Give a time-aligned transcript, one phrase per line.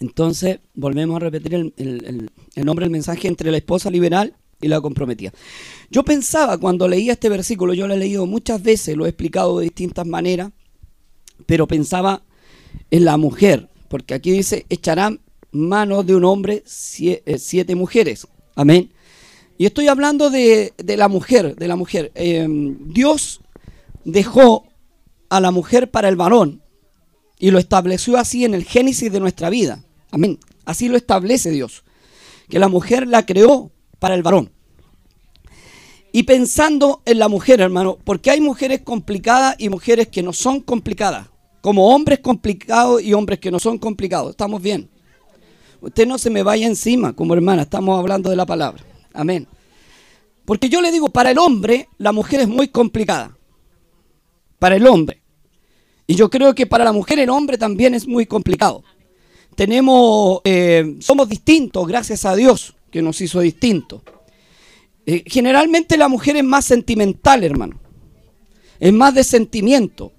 [0.00, 4.80] Entonces, volvemos a repetir el, el nombre del mensaje entre la esposa liberal y la
[4.80, 5.32] comprometida.
[5.90, 9.58] Yo pensaba cuando leía este versículo, yo lo he leído muchas veces, lo he explicado
[9.58, 10.50] de distintas maneras,
[11.46, 12.22] pero pensaba
[12.90, 15.20] en la mujer, porque aquí dice, echarán
[15.52, 16.64] manos de un hombre
[17.00, 18.26] eh, siete mujeres.
[18.56, 18.90] Amén.
[19.56, 22.10] Y estoy hablando de, la mujer, de la mujer.
[22.14, 23.40] Em, Dios
[24.04, 24.66] dejó
[25.28, 26.63] a la mujer para el varón
[27.38, 29.82] y lo estableció así en el génesis de nuestra vida.
[30.10, 30.38] Amén.
[30.64, 31.84] Así lo establece Dios.
[32.48, 34.50] Que la mujer la creó para el varón.
[36.12, 40.60] Y pensando en la mujer, hermano, porque hay mujeres complicadas y mujeres que no son
[40.60, 41.26] complicadas.
[41.60, 44.30] Como hombres complicados y hombres que no son complicados.
[44.30, 44.88] Estamos bien.
[45.80, 48.84] Usted no se me vaya encima como hermana, estamos hablando de la palabra.
[49.12, 49.48] Amén.
[50.44, 53.36] Porque yo le digo, para el hombre la mujer es muy complicada.
[54.58, 55.23] Para el hombre.
[56.06, 58.82] Y yo creo que para la mujer el hombre también es muy complicado.
[59.56, 64.02] Tenemos, eh, somos distintos, gracias a Dios que nos hizo distintos.
[65.06, 67.78] Eh, generalmente la mujer es más sentimental, hermano.
[68.80, 70.12] Es más de sentimiento.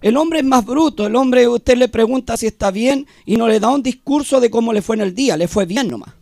[0.00, 1.06] El hombre es más bruto.
[1.06, 4.50] El hombre, usted le pregunta si está bien y no le da un discurso de
[4.50, 5.36] cómo le fue en el día.
[5.36, 6.14] Le fue bien nomás.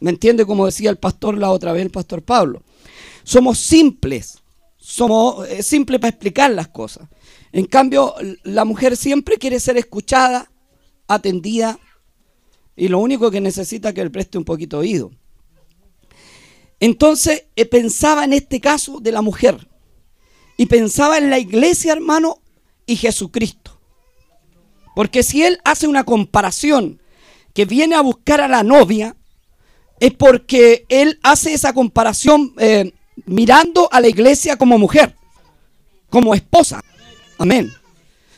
[0.00, 0.46] ¿Me entiende?
[0.46, 2.62] Como decía el pastor la otra vez, el pastor Pablo.
[3.22, 4.38] Somos simples.
[4.78, 7.08] Somos eh, simples para explicar las cosas.
[7.52, 10.50] En cambio, la mujer siempre quiere ser escuchada,
[11.08, 11.78] atendida,
[12.76, 15.10] y lo único que necesita es que le preste un poquito oído.
[16.78, 19.68] Entonces eh, pensaba en este caso de la mujer
[20.56, 22.38] y pensaba en la iglesia, hermano,
[22.86, 23.78] y Jesucristo.
[24.94, 27.00] Porque si él hace una comparación
[27.52, 29.16] que viene a buscar a la novia,
[30.00, 32.92] es porque él hace esa comparación eh,
[33.26, 35.14] mirando a la iglesia como mujer,
[36.08, 36.82] como esposa.
[37.40, 37.72] Amén.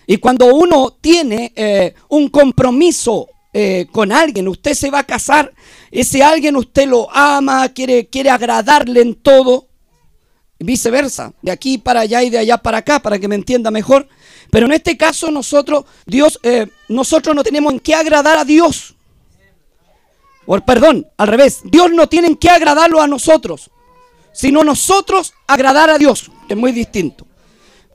[0.06, 5.52] Y cuando uno tiene eh, un compromiso eh, con alguien, usted se va a casar,
[5.90, 9.66] ese alguien usted lo ama, quiere, quiere agradarle en todo,
[10.60, 14.06] viceversa, de aquí para allá y de allá para acá, para que me entienda mejor.
[14.52, 18.94] Pero en este caso nosotros, Dios, eh, nosotros no tenemos en qué agradar a Dios.
[20.46, 23.68] O, perdón, al revés, Dios no tiene en qué agradarlo a nosotros,
[24.32, 27.26] sino nosotros agradar a Dios, es muy distinto.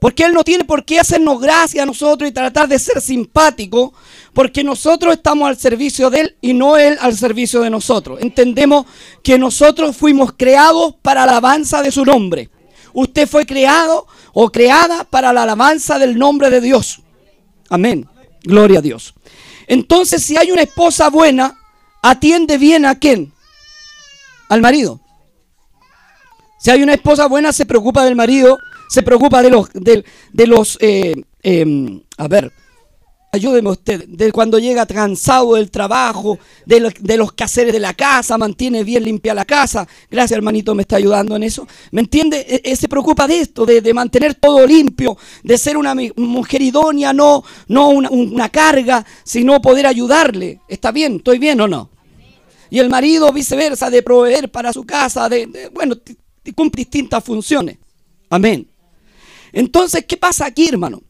[0.00, 3.92] Porque Él no tiene por qué hacernos gracia a nosotros y tratar de ser simpático,
[4.32, 8.20] porque nosotros estamos al servicio de Él y no Él al servicio de nosotros.
[8.20, 8.86] Entendemos
[9.24, 12.50] que nosotros fuimos creados para la alabanza de su nombre.
[12.92, 17.00] Usted fue creado o creada para la alabanza del nombre de Dios.
[17.68, 18.08] Amén.
[18.42, 19.14] Gloria a Dios.
[19.66, 21.58] Entonces, si hay una esposa buena,
[22.02, 23.32] atiende bien a quién?
[24.48, 25.00] Al marido.
[26.58, 28.58] Si hay una esposa buena, se preocupa del marido
[28.88, 32.52] se preocupa de los, de, los eh, em, a ver,
[33.32, 38.38] ayúdeme usted, de cuando llega cansado del trabajo, de, de, los quehaceres de la casa,
[38.38, 39.86] mantiene bien limpia la casa.
[40.10, 41.66] Gracias, hermanito, me está ayudando en eso.
[41.90, 42.44] ¿Me entiende?
[42.48, 47.12] E, e, se preocupa de esto, de, mantener todo limpio, de ser una mujer idónea,
[47.12, 50.60] no, no una, carga, sino poder ayudarle.
[50.68, 51.16] ¿Está bien?
[51.16, 51.90] ¿Estoy bien o no?
[52.70, 55.96] Y el marido viceversa, de proveer para su casa, de, bueno,
[56.54, 57.78] cumple distintas funciones.
[58.30, 58.67] Amén.
[59.52, 61.02] Entonces, ¿qué pasa aquí, hermano?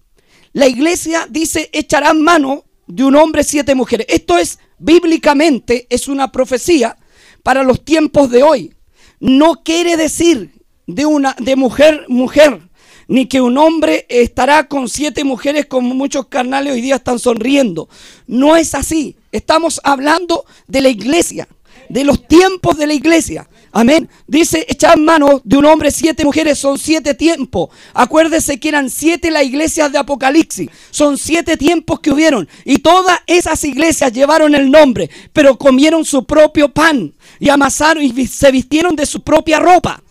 [0.52, 4.06] La iglesia dice, echarán mano de un hombre siete mujeres.
[4.08, 6.96] Esto es, bíblicamente, es una profecía
[7.42, 8.74] para los tiempos de hoy.
[9.20, 10.52] No quiere decir
[10.86, 12.68] de una de mujer mujer,
[13.08, 17.88] ni que un hombre estará con siete mujeres como muchos carnales hoy día están sonriendo.
[18.26, 19.16] No es así.
[19.32, 21.48] Estamos hablando de la iglesia,
[21.88, 23.48] de los tiempos de la iglesia.
[23.72, 24.08] Amén.
[24.26, 27.70] Dice, echar mano de un hombre, siete mujeres, son siete tiempos.
[27.94, 30.70] Acuérdese que eran siete las iglesias de Apocalipsis.
[30.90, 32.48] Son siete tiempos que hubieron.
[32.64, 38.26] Y todas esas iglesias llevaron el nombre, pero comieron su propio pan y amasaron y
[38.26, 40.02] se vistieron de su propia ropa.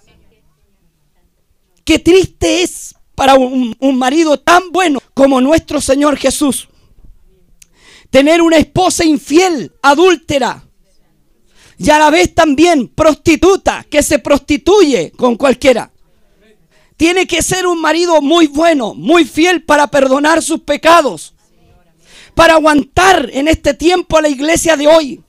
[1.84, 6.68] Qué triste es para un marido tan bueno como nuestro Señor Jesús.
[8.10, 10.67] Tener una esposa infiel, adúltera
[11.78, 15.92] y a la vez también prostituta que se prostituye con cualquiera.
[16.96, 21.36] Tiene que ser un marido muy bueno, muy fiel para perdonar sus pecados,
[22.34, 25.22] para aguantar en este tiempo a la iglesia de hoy.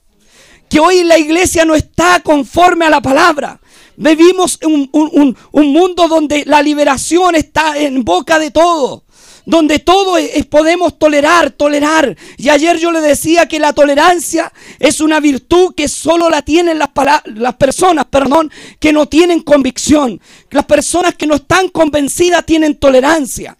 [0.67, 3.59] Que hoy la iglesia no está conforme a la palabra.
[3.95, 9.03] Vivimos un, un, un mundo donde la liberación está en boca de todo
[9.49, 10.17] donde todo
[10.47, 12.15] podemos tolerar, tolerar.
[12.37, 16.77] Y ayer yo le decía que la tolerancia es una virtud que solo la tienen
[16.77, 16.89] las,
[17.25, 20.21] las personas, perdón, que no tienen convicción.
[20.51, 23.57] Las personas que no están convencidas tienen tolerancia.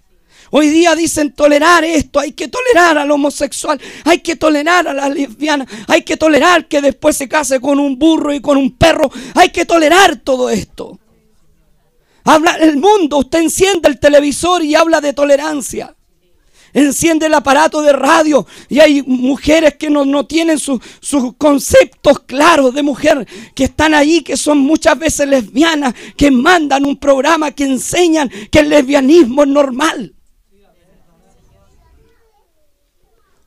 [0.52, 5.10] Hoy día dicen tolerar esto, hay que tolerar al homosexual, hay que tolerar a la
[5.10, 9.12] lesbiana, hay que tolerar que después se case con un burro y con un perro,
[9.34, 11.00] hay que tolerar todo esto.
[12.32, 15.96] Habla el mundo, usted enciende el televisor y habla de tolerancia.
[16.74, 20.80] Enciende el aparato de radio y hay mujeres que no, tienen sus
[21.40, 26.98] conceptos claros de mujer, que están ahí, que son muchas veces lesbianas, que mandan un
[26.98, 30.14] programa que enseñan que el lesbianismo es normal.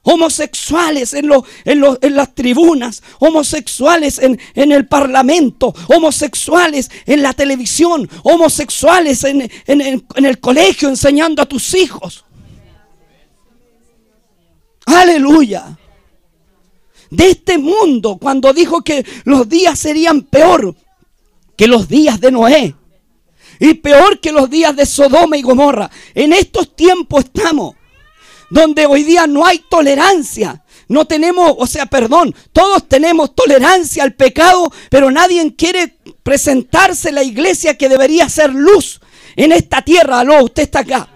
[0.03, 1.31] Homosexuales en,
[1.65, 10.89] en, las tribunas, homosexuales en, el parlamento, homosexuales en la televisión, homosexuales en, el colegio
[10.89, 12.25] enseñando a tus hijos.
[14.87, 15.79] Aleluya.
[17.11, 20.75] De este mundo, cuando dijo que los días serían peor
[21.57, 22.75] que los días de Noé
[23.61, 27.77] y peor que los días de Sodoma y Gomorra, en estos tiempos estamos
[28.53, 30.63] donde hoy día no hay tolerancia.
[30.89, 37.23] No tenemos, o sea, perdón, todos tenemos tolerancia al pecado, pero nadie quiere presentarse la
[37.23, 39.01] iglesia que debería ser luz
[39.37, 40.21] en esta tierra.
[40.21, 41.09] Aló, usted está acá.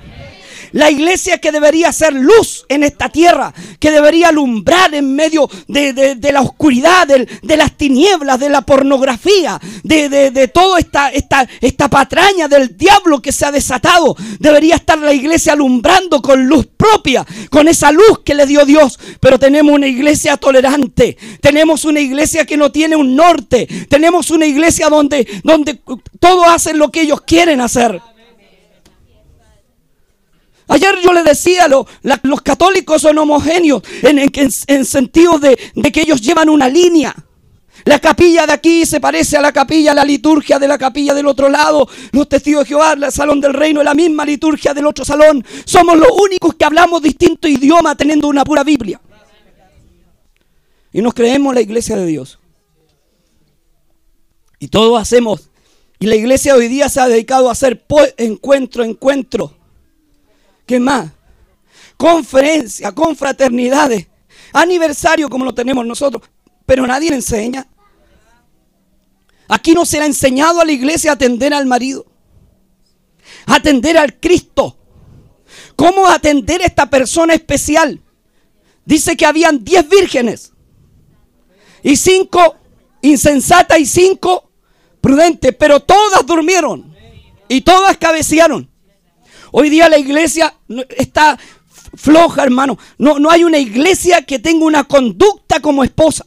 [0.77, 6.19] La iglesia que debería ser luz en esta tierra, que debería alumbrar en medio de,
[6.31, 12.77] la oscuridad, de, las tinieblas, de la pornografía, de, toda esta, esta, esta patraña del
[12.77, 14.17] diablo que se ha desatado.
[14.39, 18.99] Debería estar la iglesia alumbrando con luz propia, con esa luz que le dio Dios.
[19.19, 24.45] Pero tenemos una iglesia tolerante, tenemos una iglesia que no tiene un norte, tenemos una
[24.45, 25.81] iglesia donde, donde
[26.21, 27.99] todos hacen lo que ellos quieren hacer.
[30.69, 31.87] Ayer yo le decía, lo,
[32.23, 35.57] los católicos son homogéneos en, en, sentido de,
[35.93, 37.15] que ellos llevan una línea.
[37.85, 41.27] La capilla de aquí se parece a la capilla, la liturgia de la capilla del
[41.27, 41.89] otro lado.
[42.11, 45.45] Los testigos de Jehová, el salón del reino, la misma liturgia del otro salón.
[45.65, 49.01] Somos los únicos que hablamos distinto idioma teniendo una pura Biblia.
[50.93, 52.41] Y nos creemos la iglesia de Dios.
[54.59, 55.49] Y todos hacemos.
[56.01, 57.85] Y la iglesia hoy día se ha dedicado a hacer
[58.17, 59.56] encuentro, encuentro
[60.67, 61.13] ¿Qué más?
[61.97, 64.09] Conferencia, confraternidades,
[64.53, 66.23] aniversario como lo tenemos nosotros,
[66.67, 67.67] pero nadie le enseña.
[69.49, 72.05] Aquí no se le ha enseñado a la iglesia a atender al marido,
[73.47, 74.77] a atender al Cristo.
[75.77, 78.03] ¿Cómo atender a esta persona especial?
[78.85, 80.53] Dice que habían diez vírgenes
[81.83, 82.57] y cinco
[83.03, 84.51] insensatas y cinco
[85.01, 86.95] prudentes, pero todas durmieron
[87.49, 88.69] y todas cabecearon.
[89.59, 90.55] Hoy día la iglesia
[90.99, 91.39] está
[91.95, 92.79] floja, hermano.
[92.99, 96.27] No, no hay una iglesia que tenga una conducta como esposa.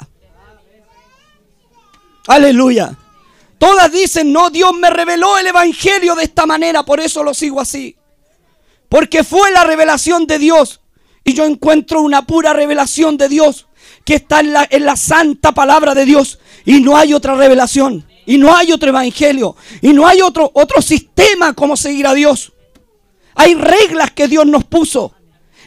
[2.26, 2.98] Aleluya.
[3.60, 7.62] Todas dicen, no, Dios me reveló el Evangelio de esta manera, por eso lo sigo
[7.62, 7.96] así.
[8.90, 10.82] Porque fue la revelación de Dios.
[11.24, 13.68] Y yo encuentro una pura revelación de Dios
[14.06, 16.40] que está en la, en la santa palabra de Dios.
[16.66, 18.08] Y no hay otra revelación.
[18.26, 19.56] Y no hay otro evangelio.
[19.84, 22.54] Y no hay otro, otro sistema como seguir a Dios.
[23.36, 25.14] Hay reglas que Dios nos puso.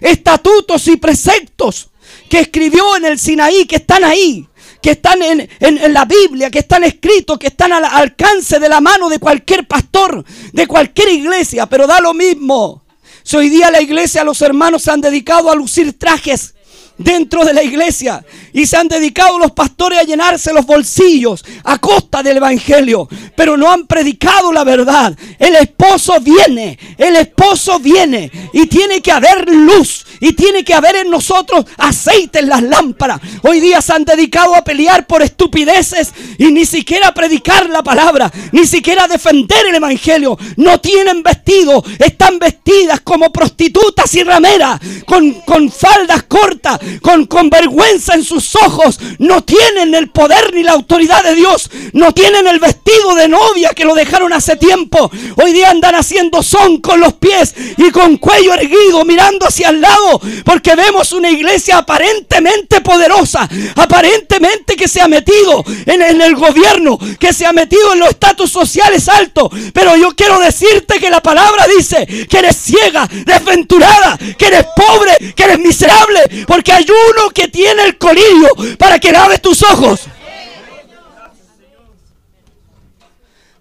[0.01, 1.91] Estatutos y preceptos
[2.29, 4.47] que escribió en el Sinaí, que están ahí,
[4.81, 5.49] que están en,
[5.93, 10.25] la Biblia, que están escritos, que están al alcance de la mano de cualquier pastor,
[10.53, 12.83] de cualquier iglesia, pero da lo mismo.
[13.23, 16.55] Si hoy día la iglesia, los hermanos se han dedicado a lucir trajes
[16.99, 21.79] dentro de la iglesia y se han dedicado los pastores a llenarse los bolsillos a
[21.79, 25.17] costa del evangelio, pero no han predicado la verdad.
[25.39, 30.95] El esposo viene, el esposo viene y tiene que haber luz y tiene que haber
[30.95, 33.21] en nosotros aceite en las lámparas.
[33.43, 38.33] Hoy día se han dedicado a pelear por estupideces y ni siquiera predicar la palabra,
[38.53, 40.39] ni siquiera defender el evangelio.
[40.57, 47.51] No tienen vestido, están vestidas como prostitutas y rameras, con, con faldas cortas, con, con
[47.51, 52.47] vergüenza en sus ojos, no tienen el poder ni la autoridad de Dios, no tienen
[52.47, 55.11] el vestido de novia que lo dejaron hace tiempo.
[55.43, 59.81] Hoy día andan haciendo son con los pies y con cuello erguido, mirando hacia el
[59.81, 60.12] lado,
[60.45, 67.33] porque vemos una iglesia aparentemente poderosa, aparentemente que se ha metido en, el gobierno, que
[67.33, 69.49] se ha metido en los estatus sociales altos.
[69.73, 75.35] Pero yo quiero decirte que la palabra dice que eres ciega, desventurada, que eres pobre,
[75.35, 80.01] que eres miserable, porque hay uno que tiene el colillo para que laves tus ojos.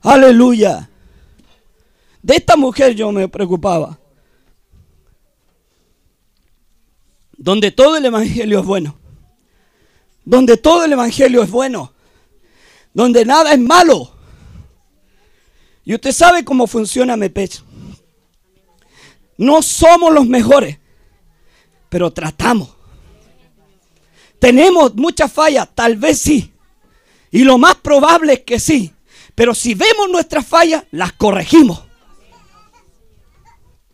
[0.04, 0.90] Aleluya.
[2.22, 4.01] De esta mujer yo me preocupaba.
[7.42, 8.96] Donde todo el evangelio es bueno.
[10.24, 11.92] Donde todo el evangelio es bueno.
[12.94, 14.12] Donde nada es malo.
[15.84, 17.64] Y usted sabe cómo funciona Mepech.
[19.38, 20.78] No somos los mejores,
[21.90, 22.76] pero tratamos.
[24.38, 26.54] Tenemos muchas fallas, tal vez sí.
[27.32, 28.94] Y lo más probable es que sí.
[29.34, 31.82] Pero si vemos nuestras fallas, las corregimos.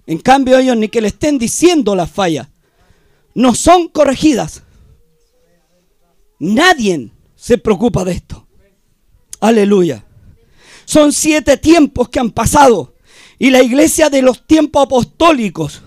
[0.06, 2.50] En cambio, ellos ni que le estén diciendo las fallas,
[3.38, 4.64] no son corregidas.
[6.40, 8.48] Nadie se preocupa de esto.
[9.40, 10.04] Aleluya.
[10.86, 12.96] Son siete tiempos que han pasado.
[13.38, 15.84] Y la iglesia de los tiempos apostólicos,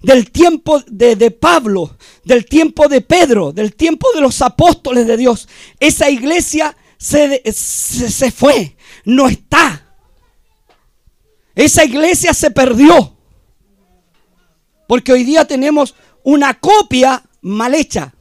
[0.00, 5.48] del tiempo de, Pablo, del tiempo de Pedro, del tiempo de los apóstoles de Dios,
[5.78, 8.74] esa iglesia se, se fue,
[9.04, 9.94] no está.
[11.54, 13.18] Esa iglesia se perdió.
[14.88, 15.94] Porque hoy día tenemos
[16.26, 18.12] una copia mal hecha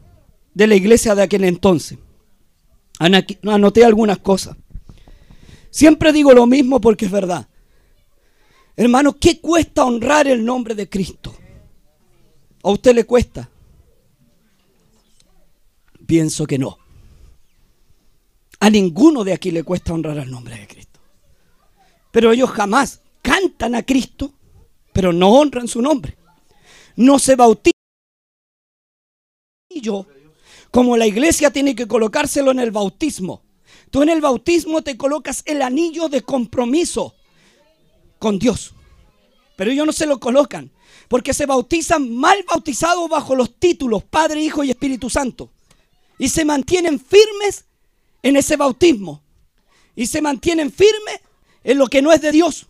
[0.53, 1.97] de la iglesia de aquel entonces.
[2.99, 4.55] Anoté algunas cosas.
[5.71, 7.47] Siempre digo lo mismo porque es verdad.
[8.75, 11.35] Hermano, ¿qué cuesta honrar el nombre de Cristo?
[12.61, 13.49] ¿A usted le cuesta?
[16.05, 16.77] Pienso que no.
[18.59, 20.99] A ninguno de aquí le cuesta honrar el nombre de Cristo.
[22.11, 24.31] Pero ellos jamás cantan a Cristo,
[24.93, 26.15] pero no honran su nombre.
[26.95, 27.74] No se bautizan.
[29.81, 30.05] Yo,
[30.71, 33.43] como la iglesia tiene que colocárselo en el bautismo.
[33.91, 37.15] Tú en el bautismo te colocas el anillo de compromiso
[38.19, 38.73] con Dios.
[39.55, 40.71] Pero ellos no se lo colocan.
[41.07, 45.51] Porque se bautizan mal bautizados bajo los títulos Padre, Hijo y Espíritu Santo.
[46.17, 47.65] Y se mantienen firmes
[48.23, 49.21] en ese bautismo.
[49.95, 51.21] Y se mantienen firmes
[51.63, 52.67] en lo que no es de Dios.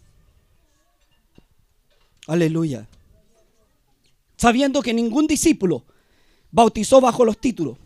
[2.28, 2.88] Aleluya.
[4.38, 5.86] Sabiendo que ningún discípulo
[6.56, 7.78] bautizó bajo los títulos.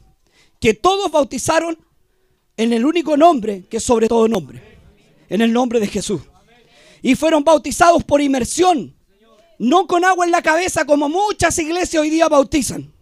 [0.60, 1.78] Que todos bautizaron
[2.56, 4.62] en el único nombre que sobre todo nombre,
[5.28, 6.22] en el nombre de Jesús.
[7.02, 8.94] Y fueron bautizados por inmersión,
[9.58, 12.94] no con agua en la cabeza como muchas iglesias hoy día bautizan.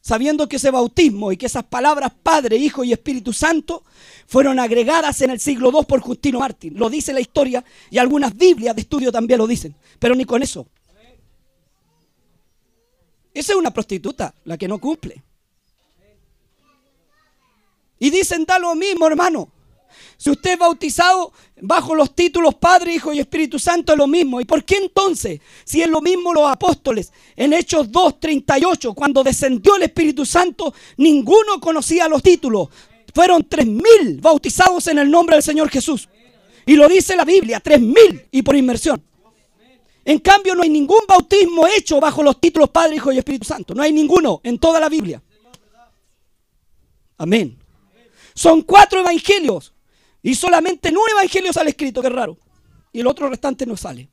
[0.00, 3.82] Sabiendo que ese bautismo y que esas palabras Padre, Hijo y Espíritu Santo
[4.26, 6.74] fueron agregadas en el siglo II por Justino Martín.
[6.78, 9.74] Lo dice la historia y algunas Biblias de estudio también lo dicen.
[9.98, 10.68] Pero ni con eso.
[13.36, 15.22] Esa es una prostituta, la que no cumple.
[17.98, 19.52] Y dicen, da lo mismo, hermano.
[20.16, 24.40] Si usted es bautizado bajo los títulos Padre, Hijo y Espíritu Santo, es lo mismo.
[24.40, 29.76] ¿Y por qué entonces, si es lo mismo los apóstoles, en Hechos 2.38, cuando descendió
[29.76, 32.70] el Espíritu Santo, ninguno conocía los títulos?
[33.14, 36.08] Fueron tres mil bautizados en el nombre del Señor Jesús.
[36.64, 39.02] Y lo dice la Biblia, tres mil y por inmersión.
[40.06, 43.74] En cambio, no hay ningún bautismo hecho bajo los títulos Padre, Hijo y Espíritu Santo.
[43.74, 45.20] No hay ninguno en toda la Biblia.
[47.18, 47.58] Amén.
[48.32, 49.72] Son cuatro evangelios.
[50.22, 52.38] Y solamente nueve evangelios sale escrito, que raro.
[52.92, 54.08] Y el otro restante no sale.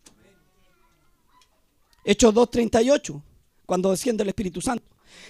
[2.04, 3.22] Hechos 2.38,
[3.68, 4.84] cuando desciende el Espíritu Santo.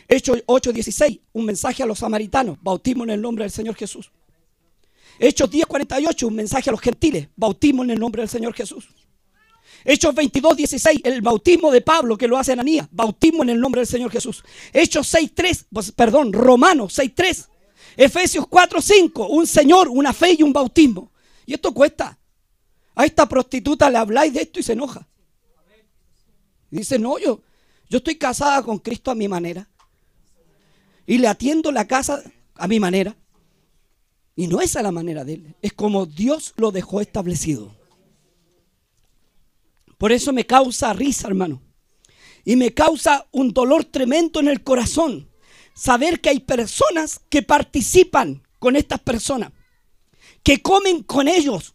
[0.07, 4.11] Hechos 8.16, un mensaje a los samaritanos, bautismo en el nombre del Señor Jesús.
[5.19, 8.87] Hechos 10.48, un mensaje a los gentiles, bautismo en el nombre del Señor Jesús.
[9.85, 13.87] Hechos 22.16, el bautismo de Pablo que lo hace Ananías, bautismo en el nombre del
[13.87, 14.43] Señor Jesús.
[14.71, 17.47] Hechos 6.3, pues, perdón, Romanos 6.3,
[17.97, 21.11] Efesios 4, 5, un Señor, una fe y un bautismo.
[21.45, 22.17] Y esto cuesta.
[22.95, 25.07] A esta prostituta le habláis de esto y se enoja.
[26.69, 27.41] dice, no, yo,
[27.89, 29.67] yo estoy casada con Cristo a mi manera.
[31.05, 32.23] Y le atiendo la casa
[32.55, 33.15] a mi manera.
[34.35, 35.55] Y no es a la manera de él.
[35.61, 37.75] Es como Dios lo dejó establecido.
[40.03, 41.61] Por eso me causa risa, hermano.
[42.43, 45.29] Y me causa un dolor tremendo en el corazón
[45.73, 49.53] saber que hay personas que participan con estas personas,
[50.43, 51.73] que comen con ellos.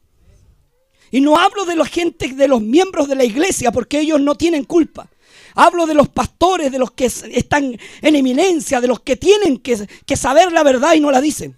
[1.10, 4.34] Y no hablo de la gente, de los miembros de la iglesia, porque ellos no
[4.34, 5.08] tienen culpa.
[5.54, 9.88] Hablo de los pastores, de los que están en eminencia, de los que tienen que,
[10.04, 11.56] que saber la verdad y no la dicen.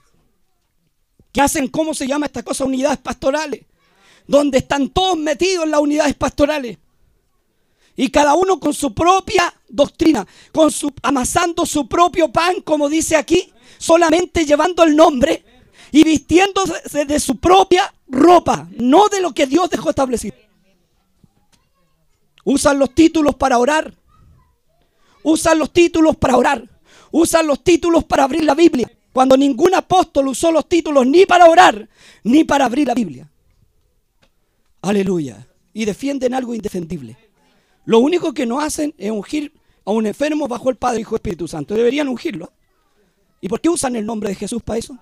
[1.32, 2.64] Que hacen, ¿cómo se llama esta cosa?
[2.64, 3.62] Unidades pastorales.
[4.26, 6.78] Donde están todos metidos en las unidades pastorales.
[7.96, 13.16] Y cada uno con su propia doctrina, con su, amasando su propio pan, como dice
[13.16, 15.44] aquí, solamente llevando el nombre
[15.92, 20.36] y vistiéndose de su propia ropa, no de lo que Dios dejó establecido.
[22.44, 23.92] Usan los títulos para orar.
[25.22, 26.68] Usan los títulos para orar.
[27.10, 28.90] Usan los títulos para abrir la Biblia.
[29.12, 31.88] Cuando ningún apóstol usó los títulos ni para orar,
[32.22, 33.28] ni para abrir la Biblia.
[34.82, 35.46] Aleluya.
[35.72, 37.16] Y defienden algo indefendible.
[37.84, 39.52] Lo único que no hacen es ungir
[39.84, 41.75] a un enfermo bajo el Padre, Hijo Espíritu Santo.
[41.75, 42.52] Deberían ungirlo.
[43.40, 44.99] ¿Y por qué usan el nombre de Jesús para eso?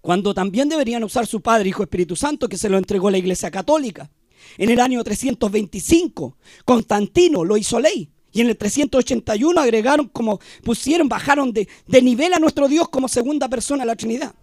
[0.00, 3.50] Cuando también deberían usar su Padre, Hijo Espíritu Santo, que se lo entregó la Iglesia
[3.50, 4.10] Católica.
[4.56, 8.10] En el año 325, Constantino lo hizo ley.
[8.32, 13.08] Y en el 381 agregaron como pusieron, bajaron de, de nivel a nuestro Dios como
[13.08, 14.34] segunda persona de la Trinidad.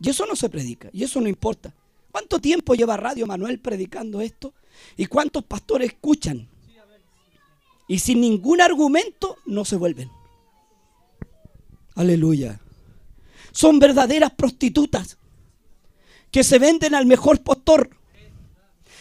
[0.00, 1.74] Y eso no se predica, y eso no importa.
[2.10, 4.54] ¿Cuánto tiempo lleva Radio Manuel predicando esto?
[4.96, 6.48] ¿Y cuántos pastores escuchan?
[7.86, 10.10] Y sin ningún argumento no se vuelven.
[11.94, 12.60] Aleluya.
[13.52, 15.18] Son verdaderas prostitutas
[16.30, 17.90] que se venden al mejor postor.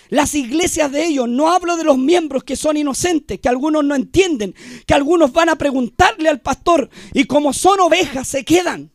[0.09, 3.93] Las iglesias de ellos, no hablo de los miembros que son inocentes, que algunos no
[3.93, 4.55] entienden,
[4.87, 8.91] que algunos van a preguntarle al pastor y como son ovejas se quedan.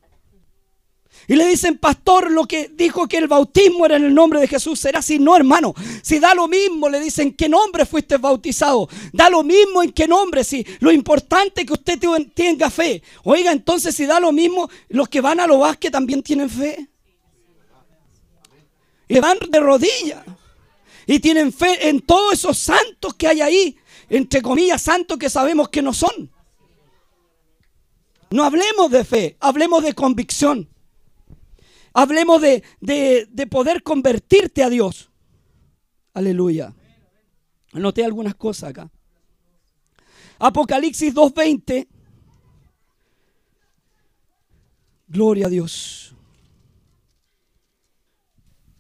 [1.26, 4.48] Y le dicen, pastor, lo que dijo que el bautismo era en el nombre de
[4.48, 4.78] Jesús.
[4.78, 5.18] ¿Será así?
[5.18, 5.74] No, hermano.
[6.02, 8.88] Si da lo mismo, le dicen, ¿qué nombre fuiste bautizado?
[9.12, 10.44] Da lo mismo en qué nombre.
[10.44, 11.98] Si lo importante es que usted
[12.34, 13.02] tenga fe.
[13.22, 16.88] Oiga, entonces si da lo mismo, los que van a lo vasque también tienen fe.
[19.08, 20.24] Y van de rodillas.
[21.06, 23.78] Y tienen fe en todos esos santos que hay ahí.
[24.10, 26.30] Entre comillas, santos que sabemos que no son.
[28.30, 30.68] No hablemos de fe, hablemos de convicción.
[31.96, 35.10] Hablemos de, poder convertirte a Dios.
[36.12, 36.74] Aleluya.
[37.72, 38.90] Anoté algunas cosas acá.
[40.40, 41.86] Apocalipsis 2.20.
[45.06, 46.16] Gloria a Dios.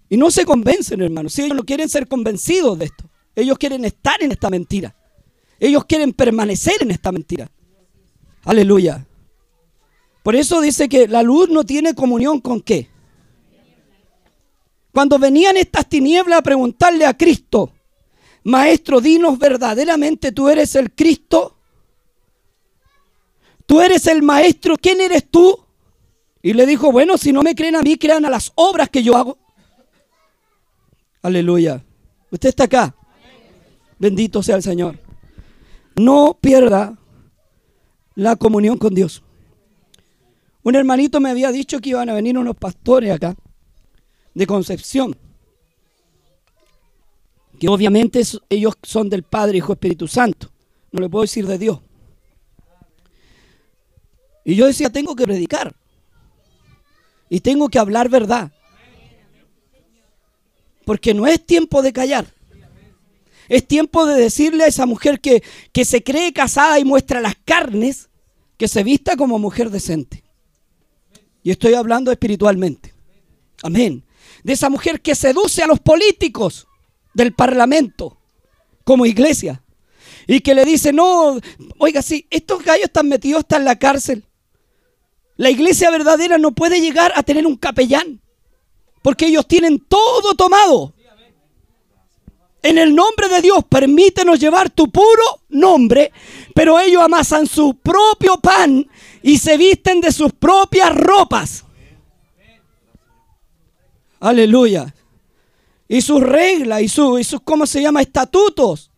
[0.08, 1.32] Y no se convencen, hermanos.
[1.34, 3.08] Si ellos no quieren ser convencidos de esto.
[3.36, 4.94] Ellos quieren estar en esta mentira.
[5.60, 7.48] Ellos quieren permanecer en esta mentira.
[8.42, 9.06] Aleluya.
[10.24, 12.93] Por eso dice que la luz no tiene comunión con qué?
[14.94, 17.72] Cuando venían estas tinieblas a preguntarle a Cristo,
[18.44, 21.56] Maestro, dinos verdaderamente, tú eres el Cristo.
[23.66, 25.58] Tú eres el Maestro, ¿quién eres tú?
[26.42, 29.02] Y le dijo, bueno, si no me creen a mí, crean a las obras que
[29.02, 29.36] yo hago.
[31.22, 31.84] Aleluya.
[32.30, 32.94] Usted está acá.
[33.98, 35.00] Bendito sea el Señor.
[35.96, 36.96] No pierda
[38.14, 39.24] la comunión con Dios.
[40.62, 43.34] Un hermanito me había dicho que iban a venir unos pastores acá
[44.34, 45.16] de concepción.
[47.58, 50.50] Que obviamente ellos son del Padre, Hijo, Espíritu Santo.
[50.90, 51.80] No le puedo decir de Dios.
[54.44, 55.74] Y yo decía, tengo que predicar.
[57.30, 58.52] Y tengo que hablar verdad.
[60.84, 62.26] Porque no es tiempo de callar.
[63.48, 65.42] Es tiempo de decirle a esa mujer que,
[65.72, 68.08] que se cree casada y muestra las carnes,
[68.56, 70.22] que se vista como mujer decente.
[71.42, 72.92] Y estoy hablando espiritualmente.
[73.62, 74.03] Amén
[74.44, 76.68] de esa mujer que seduce a los políticos
[77.14, 78.16] del parlamento
[78.84, 79.62] como iglesia
[80.26, 81.38] y que le dice, no,
[81.78, 84.24] oiga, si estos gallos están metidos hasta en la cárcel,
[85.36, 88.20] la iglesia verdadera no puede llegar a tener un capellán,
[89.02, 90.94] porque ellos tienen todo tomado.
[92.62, 96.12] En el nombre de Dios, permítenos llevar tu puro nombre,
[96.54, 98.86] pero ellos amasan su propio pan
[99.22, 101.64] y se visten de sus propias ropas.
[104.24, 104.94] Aleluya.
[105.86, 108.00] Y sus reglas y, sus, y sus, ¿cómo se llama?
[108.00, 108.90] Estatutos.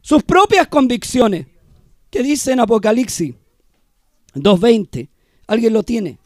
[0.00, 1.46] Sus propias convicciones.
[2.10, 3.36] ¿Qué dice en Apocalipsis
[4.34, 5.08] 2.20?
[5.46, 6.18] ¿Alguien lo tiene?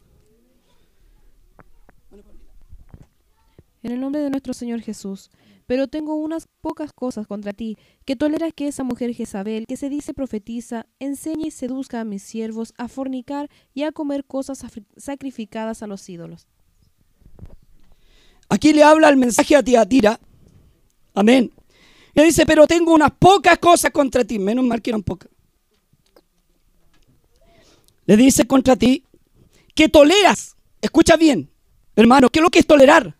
[3.83, 5.31] En el nombre de nuestro Señor Jesús.
[5.67, 9.91] Pero tengo unas pocas cosas contra ti, que toleras que esa mujer Jezabel, que se
[9.91, 14.65] dice profetiza, enseñe y seduzca a mis siervos a fornicar y a comer cosas
[14.97, 16.47] sacrificadas a los ídolos.
[18.49, 20.19] Aquí le habla el mensaje a Tiatira.
[21.15, 21.51] Amén.
[22.15, 24.39] Le dice, pero tengo unas pocas cosas contra ti.
[24.39, 25.31] Menos mal que eran pocas.
[28.07, 29.05] Le dice contra ti
[29.75, 30.57] que toleras.
[30.81, 31.51] Escucha bien,
[31.97, 33.17] hermano, ¿qué es lo que es tolerar?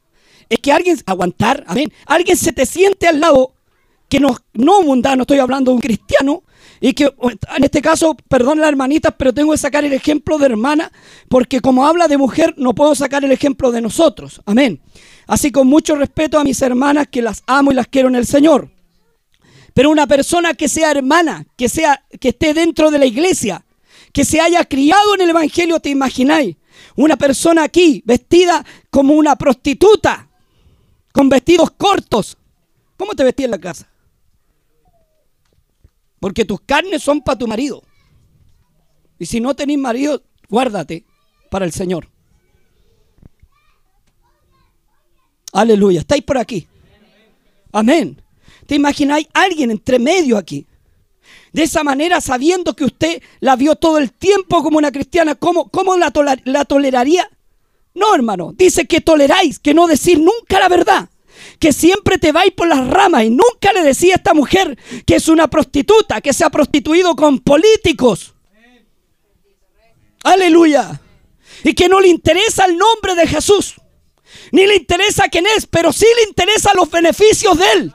[0.51, 1.91] Es que alguien, aguantar, amén.
[2.05, 3.55] Alguien se te siente al lado
[4.09, 6.45] que no, no mundano, estoy hablando de un cristiano,
[6.81, 7.05] y que
[7.57, 10.93] en este caso, perdón la hermanita, pero tengo que sacar el ejemplo de hermana,
[11.29, 14.43] porque como habla de mujer, no puedo sacar el ejemplo de nosotros.
[14.45, 14.83] Amén.
[15.27, 18.27] Así con mucho respeto a mis hermanas que las amo y las quiero en el
[18.27, 18.71] Señor.
[19.73, 23.65] Pero una persona que sea hermana, que sea que esté dentro de la iglesia,
[24.13, 26.57] que se haya criado en el evangelio, te imagináis,
[26.95, 30.29] una persona aquí vestida como una prostituta,
[31.13, 32.37] con vestidos cortos.
[32.97, 33.89] ¿Cómo te vestí en la casa?
[36.21, 37.83] Porque tus carnes son para tu marido.
[39.19, 41.05] Y si no tenés marido, guárdate
[41.51, 42.09] para el Señor.
[45.55, 46.01] Aleluya.
[46.01, 46.67] ¿Estáis por aquí?
[47.73, 48.21] Amén.
[48.67, 50.67] ¿Te imagináis alguien entre medio aquí?
[51.53, 55.69] De esa manera, sabiendo que usted la vio todo el tiempo como una cristiana, ¿cómo,
[55.69, 56.13] cómo la,
[56.45, 57.31] la toleraría?
[57.95, 58.53] No, hermano.
[58.57, 61.09] Dice que toleráis, que no decir nunca la verdad.
[61.61, 64.35] que siempre te va a ir por las ramas y nunca le decía a esta
[64.35, 68.35] mujer que es una prostituta, que se ha prostituido con políticos.
[70.25, 71.01] Aleluya.
[71.63, 73.77] Y que no le interesa el nombre de Jesús,
[74.53, 77.95] ni le interesa quién es, pero sí le interesa los beneficios de él.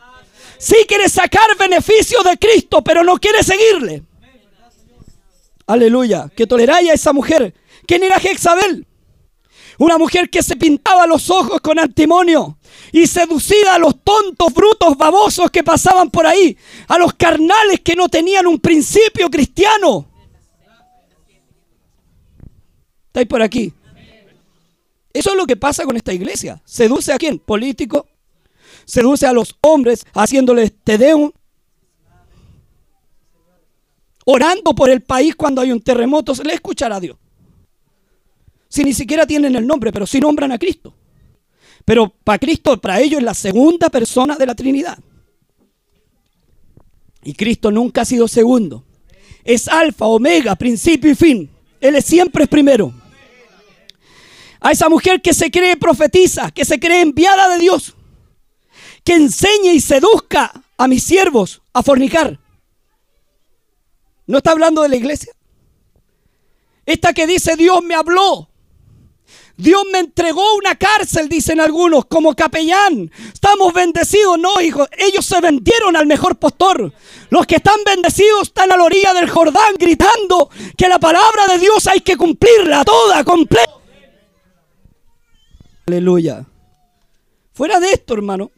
[0.57, 4.03] Sí quiere sacar beneficios de Cristo, pero no quiere seguirle.
[5.65, 6.29] Aleluya.
[6.35, 7.53] Que toleráis a esa mujer.
[7.85, 8.85] ¿Quién era Jezabel?
[9.77, 12.57] Una mujer que se pintaba los ojos con antimonio
[12.91, 17.95] y seducida a los tontos, brutos, babosos que pasaban por ahí, a los carnales que
[17.95, 20.09] no tenían un principio cristiano.
[23.07, 23.71] ¿Estáis por aquí?
[25.13, 26.61] Eso es lo que pasa con esta iglesia.
[26.65, 27.39] ¿Seduce a quién?
[27.39, 28.07] Político.
[28.85, 31.31] Seduce a los hombres haciéndoles tedeum.
[34.25, 36.35] Orando por el país cuando hay un terremoto.
[36.35, 37.17] Se le escuchará a Dios.
[38.67, 40.93] Si ni siquiera tienen el nombre, pero sí nombran a Cristo.
[41.83, 44.99] Pero para Cristo, para ellos es la segunda persona de la Trinidad.
[47.23, 48.85] Y Cristo nunca ha sido segundo.
[49.43, 51.49] Es alfa, omega, principio y fin.
[51.81, 52.93] Él es siempre es primero.
[54.59, 57.95] A esa mujer que se cree profetiza, que se cree enviada de Dios,
[59.03, 62.39] que enseñe y seduzca a mis siervos a fornicar.
[64.27, 65.33] ¿No está hablando de la iglesia?
[66.85, 68.49] Esta que dice Dios me habló,
[69.59, 73.11] Dios me entregó una cárcel, dicen algunos, como capellán.
[73.33, 74.87] Estamos bendecidos, no, hijo.
[74.97, 76.93] Ellos se vendieron al mejor postor.
[77.29, 81.59] Los que están bendecidos están a la orilla del Jordán gritando que la palabra de
[81.59, 83.78] Dios hay que cumplirla toda, completa.
[85.89, 86.45] Aleluya.
[87.51, 88.51] Fuera de esto, hermano,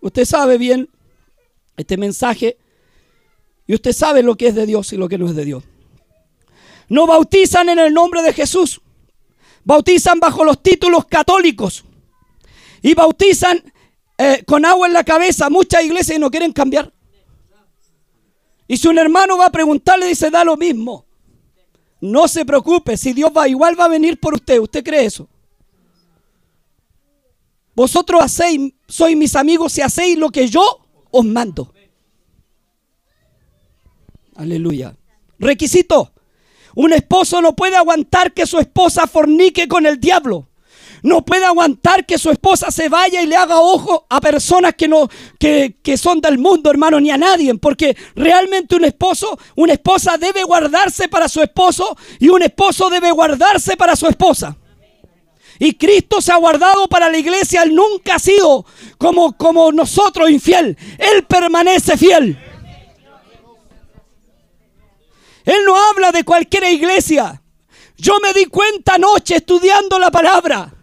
[0.00, 0.88] usted sabe bien
[1.76, 2.56] este mensaje
[3.66, 5.64] y usted sabe lo que es de Dios y lo que no es de Dios.
[6.88, 8.80] No bautizan en el nombre de Jesús
[9.64, 11.84] bautizan bajo los títulos católicos
[12.82, 13.60] y bautizan
[14.16, 15.50] eh, con agua en la cabeza.
[15.50, 16.92] Muchas iglesias no quieren cambiar.
[18.68, 21.04] Y si un hermano va a preguntarle, dice, da lo mismo.
[22.00, 24.60] No se preocupe, si Dios va, igual va a venir por usted.
[24.60, 25.28] ¿Usted cree eso?
[27.74, 30.62] Vosotros hacéis, sois mis amigos si hacéis lo que yo
[31.10, 31.72] os mando.
[34.36, 34.96] Aleluya.
[35.38, 36.12] Requisito.
[36.76, 40.48] Un esposo no puede aguantar que su esposa fornique con el diablo.
[41.02, 44.88] No puede aguantar que su esposa se vaya y le haga ojo a personas que
[44.88, 45.08] no
[45.38, 50.16] que, que son del mundo, hermano, ni a nadie, porque realmente un esposo, una esposa
[50.16, 54.56] debe guardarse para su esposo y un esposo debe guardarse para su esposa.
[55.58, 58.66] Y Cristo se ha guardado para la iglesia, él nunca ha sido
[58.98, 62.38] como como nosotros infiel, él permanece fiel.
[65.44, 67.42] Él no habla de cualquier iglesia.
[67.96, 70.73] Yo me di cuenta anoche estudiando la palabra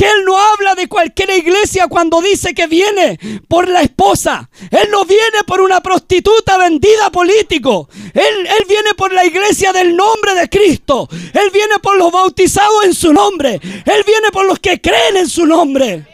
[0.00, 4.48] que Él no habla de cualquier iglesia cuando dice que viene por la esposa.
[4.70, 7.90] Él no viene por una prostituta vendida político.
[8.14, 11.06] Él, él, viene por la iglesia del nombre de Cristo.
[11.12, 13.60] Él viene por los bautizados en su nombre.
[13.62, 16.06] Él viene por los que creen en su nombre.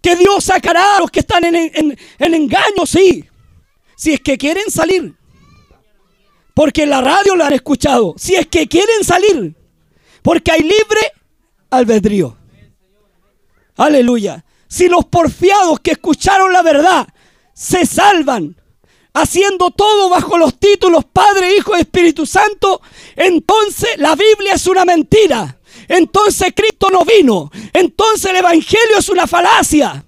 [0.00, 3.24] Que Dios sacará a los que están en, en, en engaño, sí
[3.98, 5.12] si es que quieren salir.
[6.54, 8.14] Porque en la radio lo han escuchado.
[8.16, 9.57] Si es que quieren salir.
[10.28, 11.00] Porque hay libre
[11.70, 12.36] albedrío.
[13.78, 14.44] Aleluya.
[14.68, 17.08] Si los porfiados que escucharon la verdad
[17.54, 18.54] se salvan
[19.14, 22.82] haciendo todo bajo los títulos Padre, Hijo y Espíritu Santo,
[23.16, 25.60] entonces la Biblia es una mentira.
[25.88, 27.50] Entonces Cristo no vino.
[27.72, 30.04] Entonces el Evangelio es una falacia.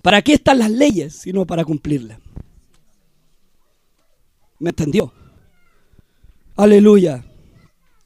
[0.00, 2.20] ¿Para qué están las leyes sino para cumplirlas?
[4.60, 5.12] ¿Me entendió?
[6.56, 7.24] Aleluya.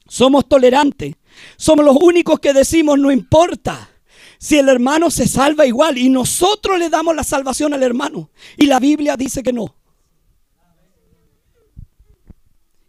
[0.07, 1.15] Somos tolerantes.
[1.57, 3.89] Somos los únicos que decimos no importa.
[4.37, 8.29] Si el hermano se salva igual y nosotros le damos la salvación al hermano.
[8.57, 9.75] Y la Biblia dice que no.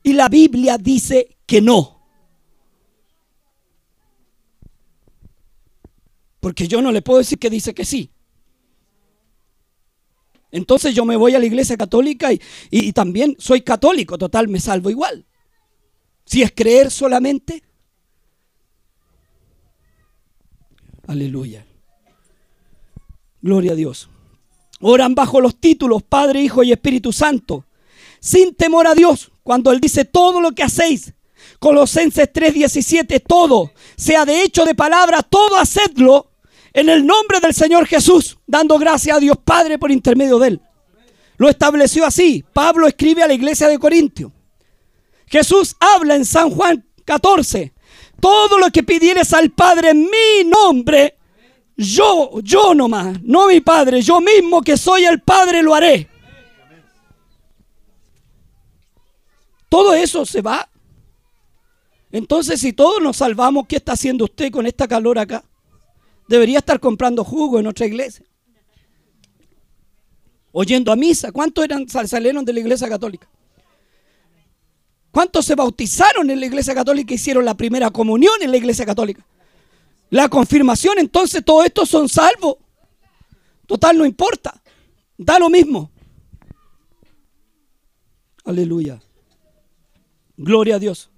[0.03, 2.03] Y la Biblia dice que no.
[6.40, 8.11] Porque yo no le puedo decir que dice que sí.
[10.51, 12.31] Entonces yo me voy a la iglesia católica
[12.70, 15.25] y, también soy católico, total, me salvo igual.
[16.33, 17.62] Si es creer solamente.
[21.07, 21.66] Aleluya.
[23.42, 24.09] Gloria a Dios.
[24.81, 27.66] Oran bajo los títulos Padre, Hijo y Espíritu Santo,
[28.18, 31.12] sin temor a Dios, cuando Él dice todo lo que hacéis.
[31.59, 36.31] Colosenses 3:17, todo, sea de hecho de palabra, todo hacedlo
[36.73, 40.61] en el nombre del Señor Jesús, dando gracias a Dios Padre por intermedio de él.
[41.37, 42.42] Lo estableció así.
[42.55, 44.33] Pablo escribe a la iglesia de Corintio.
[45.33, 47.73] Jesús habla en San Juan 14.
[48.21, 51.16] todo lo que pidieres al Padre en mi nombre,
[51.75, 56.07] yo, yo nomás, no mi Padre, yo mismo que soy el Padre lo haré.
[59.71, 60.68] Todo eso se va.
[62.11, 65.42] Entonces, si todos nos salvamos, ¿qué está haciendo usted con esta calor acá?
[66.29, 68.27] Debería estar comprando jugo en otra iglesia.
[70.53, 71.33] Oyendo a misa.
[71.33, 73.27] ¿Cuántos eran, salieron de la iglesia católica?
[75.12, 78.87] ¿Cuántos se bautizaron en la iglesia católica y hicieron la primera comunión en la iglesia
[78.87, 79.25] católica?
[80.09, 82.57] La confirmación, entonces todos estos son salvos.
[83.66, 84.61] Total, no importa.
[85.18, 85.90] Da lo mismo.
[88.44, 89.01] Aleluya.
[90.37, 91.11] Gloria a Dios.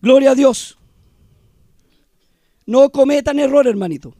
[0.00, 0.78] Gloria a Dios.
[2.64, 4.14] No cometan error, hermanito.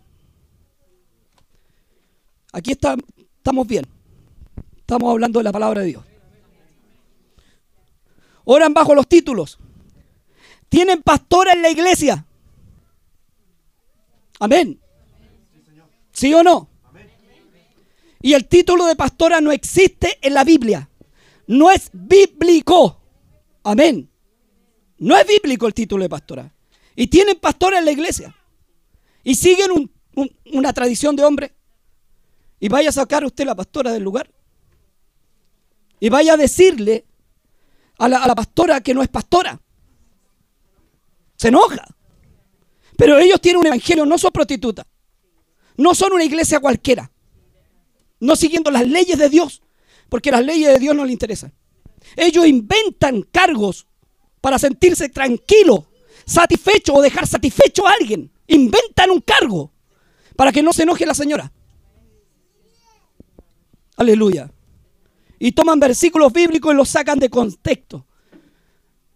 [2.53, 3.87] Aquí estamos bien.
[4.76, 6.10] Estamos hablando de la palabra de Dios.
[8.44, 9.59] Oran bajo los títulos.
[10.68, 12.24] Tienen pastora en la iglesia.
[14.38, 14.81] Amén.
[16.12, 16.68] ¿Sí o no?
[18.22, 20.88] Y el título de pastora no existe en la Biblia.
[21.46, 23.00] No es bíblico.
[23.62, 24.11] Amén.
[24.98, 26.53] No es bíblico el título de pastora.
[26.94, 28.35] Y tienen pastora en la iglesia.
[29.24, 29.90] Y siguen
[30.53, 31.55] una tradición de hombre.
[32.59, 34.31] Y vaya a sacar usted la pastora del lugar.
[35.98, 37.07] Y vaya a decirle
[38.00, 39.60] a la, pastora que no es pastora.
[41.36, 41.86] Se enoja.
[42.96, 44.86] Pero ellos tienen un evangelio, no son prostitutas.
[45.76, 47.10] No son una iglesia cualquiera.
[48.18, 49.62] No siguiendo las leyes de Dios.
[50.08, 51.52] Porque las leyes de Dios no les interesan.
[52.16, 53.86] Ellos inventan cargos
[54.40, 55.86] para sentirse tranquilo,
[56.24, 58.32] satisfecho o dejar satisfecho a alguien.
[58.46, 59.72] Inventan un cargo
[60.36, 61.52] para que no se enoje la señora.
[63.96, 64.50] Aleluya
[65.42, 68.07] y toman versículos bíblicos y los sacan de contexto.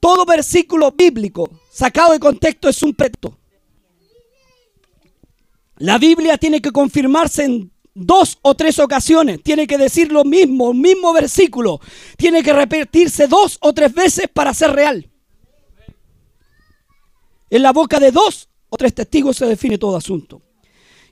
[0.00, 3.38] Todo versículo bíblico sacado de contexto es un pretexto.
[5.76, 9.42] La Biblia tiene que confirmarse en dos o tres ocasiones.
[9.42, 11.80] Tiene que decir lo mismo, el mismo versículo.
[12.16, 15.10] Tiene que repetirse dos o tres veces para ser real.
[17.50, 20.40] En la boca de dos o tres testigos se define todo asunto.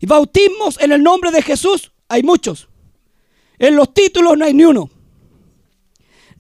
[0.01, 2.69] Y bautismos en el nombre de Jesús hay muchos.
[3.59, 4.91] En los títulos no hay ni uno.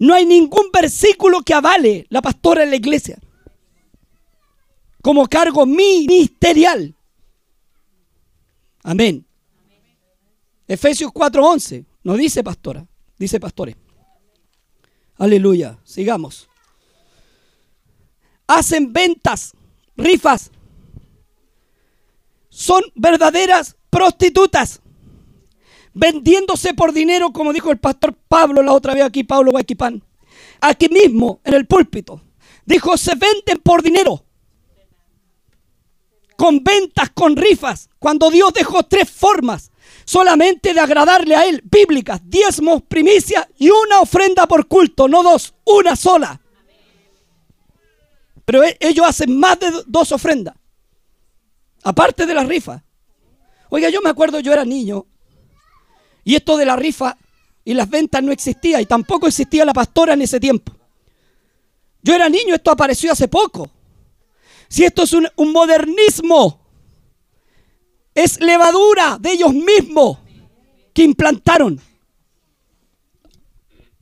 [0.02, 3.20] No hay ningún versículo que avale la pastora en la iglesia
[5.00, 6.92] como cargo ministerial.
[8.82, 9.24] Amén.
[10.66, 12.84] Efesios 4:11 no dice pastora,
[13.16, 13.76] dice pastores.
[15.18, 16.48] Aleluya, sigamos.
[18.48, 19.52] Hacen ventas,
[19.96, 20.50] rifas.
[22.48, 24.81] Son verdaderas prostitutas
[25.94, 30.02] vendiéndose por dinero, como dijo el pastor Pablo la otra vez aquí, Pablo Guayquipán.
[30.60, 32.22] Aquí mismo, en el púlpito.
[32.64, 34.24] Dijo, se venden por dinero.
[36.36, 37.88] Con ventas, con rifas.
[37.98, 39.70] Cuando Dios dejó tres formas
[40.04, 45.54] solamente de agradarle a Él, bíblicas, diezmos, primicias y una ofrenda por culto, no dos,
[45.64, 46.40] una sola.
[48.44, 50.54] Pero e, ellos hacen más de dos ofrendas,
[51.84, 52.82] aparte de las rifas.
[53.70, 55.06] Oiga, yo me acuerdo, yo era niño
[56.24, 57.16] y esto de la rifa
[57.64, 60.72] y las ventas no existía y tampoco existía la pastora en ese tiempo.
[62.02, 63.70] Yo era niño, esto apareció hace poco.
[64.68, 66.60] Si esto es un, modernismo,
[68.14, 70.18] es levadura de ellos mismos
[70.92, 71.80] que implantaron.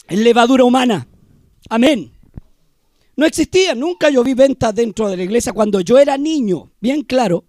[0.08, 1.06] Es levadura humana.
[1.68, 2.12] Amén.
[3.16, 7.02] No existía, nunca yo vi ventas dentro de la iglesia cuando yo era niño, bien
[7.02, 7.44] claro.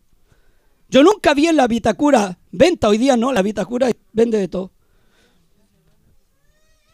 [0.89, 4.71] Yo nunca vi en la Vitacura venta, hoy día no, la Vitacura vende de todo.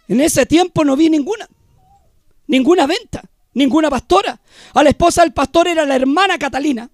[0.07, 1.47] En ese tiempo no vi ninguna,
[2.47, 4.39] ninguna venta, ninguna pastora.
[4.73, 6.89] A la esposa del pastor era la hermana Catalina.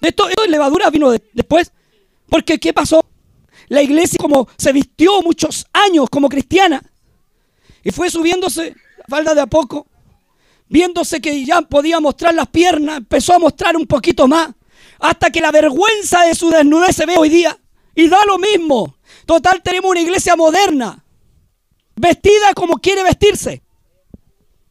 [0.00, 1.72] Esto, esto de levadura vino después,
[2.28, 3.04] porque ¿qué pasó?
[3.68, 6.82] La iglesia como se vistió muchos años como cristiana
[7.84, 9.86] y fue subiéndose la falda de a poco
[10.70, 14.50] viéndose que ya podía mostrar las piernas, empezó a mostrar un poquito más,
[15.00, 17.58] hasta que la vergüenza de su desnudez se ve hoy día.
[17.94, 18.96] Y da lo mismo.
[19.26, 21.04] Total, tenemos una iglesia moderna,
[21.96, 23.62] vestida como quiere vestirse,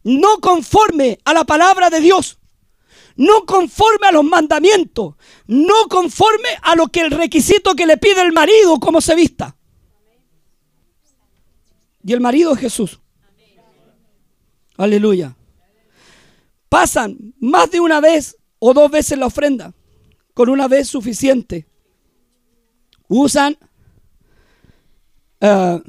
[0.04, 2.40] no conforme a la palabra de Dios,
[3.16, 5.16] no conforme a los mandamientos,
[5.48, 9.56] no conforme a lo que el requisito que le pide el marido, como se vista.
[12.04, 13.00] Y el marido es Jesús.
[14.78, 15.36] Aleluya
[16.70, 19.74] pasan más de una vez o dos veces la ofrenda,
[20.40, 21.68] con una vez suficiente.
[23.10, 23.58] Usan
[25.42, 25.82] uh,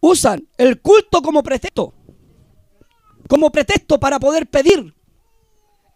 [0.00, 1.94] usan el culto como pretexto.
[3.28, 4.92] Como pretexto para poder pedir.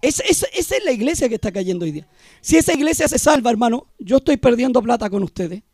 [0.00, 2.08] esa es la iglesia que está cayendo hoy día.
[2.40, 5.64] Si esa iglesia se salva, hermano, yo estoy perdiendo plata con ustedes.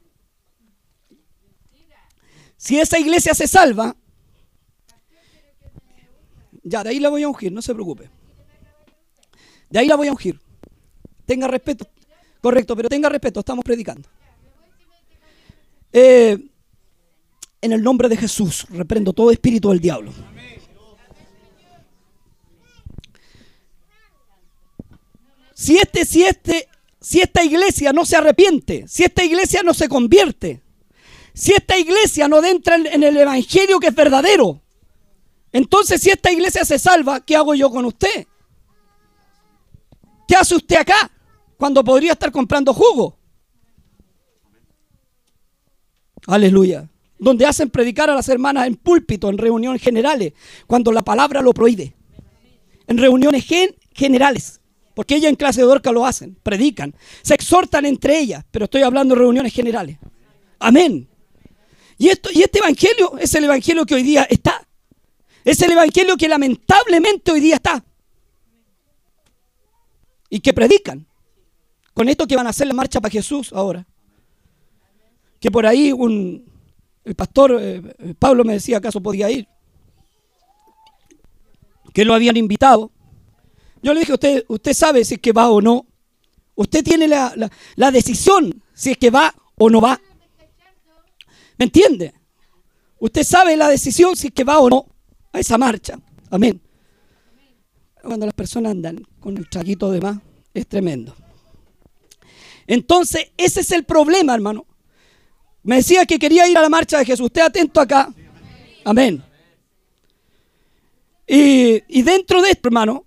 [2.56, 3.94] Si esa iglesia se salva,
[6.62, 8.21] ya, de ahí la voy a ungir, no se preocupe.
[9.72, 10.38] De ahí la voy a ungir.
[11.24, 11.88] Tenga respeto.
[12.42, 14.06] Correcto, pero tenga respeto, estamos predicando.
[15.90, 16.38] Eh,
[17.62, 20.12] en el nombre de Jesús, reprendo todo espíritu del diablo.
[25.54, 26.68] Si este, si este,
[27.00, 30.60] si esta iglesia no se arrepiente, si esta iglesia no se convierte,
[31.32, 34.60] si esta iglesia no entra en el evangelio que es verdadero,
[35.50, 38.26] entonces si esta iglesia se salva, ¿qué hago yo con usted?
[40.26, 41.10] ¿Qué hace usted acá
[41.56, 43.18] cuando podría estar comprando jugo?
[46.26, 46.88] Aleluya.
[47.18, 50.32] Donde hacen predicar a las hermanas en púlpito, en reuniones generales,
[50.66, 51.94] cuando la palabra lo prohíbe.
[52.86, 53.46] En reuniones
[53.92, 54.60] generales.
[54.94, 58.82] Porque ellas en clase de orca lo hacen, predican, se exhortan entre ellas, pero estoy
[58.82, 59.98] hablando de reuniones generales.
[60.58, 61.08] Amén.
[61.96, 64.66] Y, esto, y este evangelio es el evangelio que hoy día está.
[65.44, 67.82] Es el evangelio que lamentablemente hoy día está.
[70.32, 71.06] Y que predican.
[71.92, 73.86] Con esto que van a hacer la marcha para Jesús ahora.
[75.38, 76.50] Que por ahí un,
[77.04, 79.46] el pastor eh, eh, Pablo me decía acaso podía ir.
[81.92, 82.90] Que lo habían invitado.
[83.82, 85.84] Yo le dije, usted, usted sabe si es que va o no.
[86.54, 87.34] Usted tiene la,
[87.76, 90.00] la decisión si es que va o no va.
[91.58, 92.14] ¿Me entiende?
[92.98, 94.86] Usted sabe la decisión si es que va o no
[95.30, 95.98] a esa marcha.
[96.30, 96.58] Amén.
[98.02, 100.18] Cuando las personas andan con el traguito de más,
[100.52, 101.14] es tremendo.
[102.66, 104.66] Entonces, ese es el problema, hermano.
[105.62, 107.26] Me decía que quería ir a la marcha de Jesús.
[107.26, 108.12] Usted atento acá.
[108.84, 109.22] Amén.
[111.26, 113.06] Y, dentro de esto, hermano,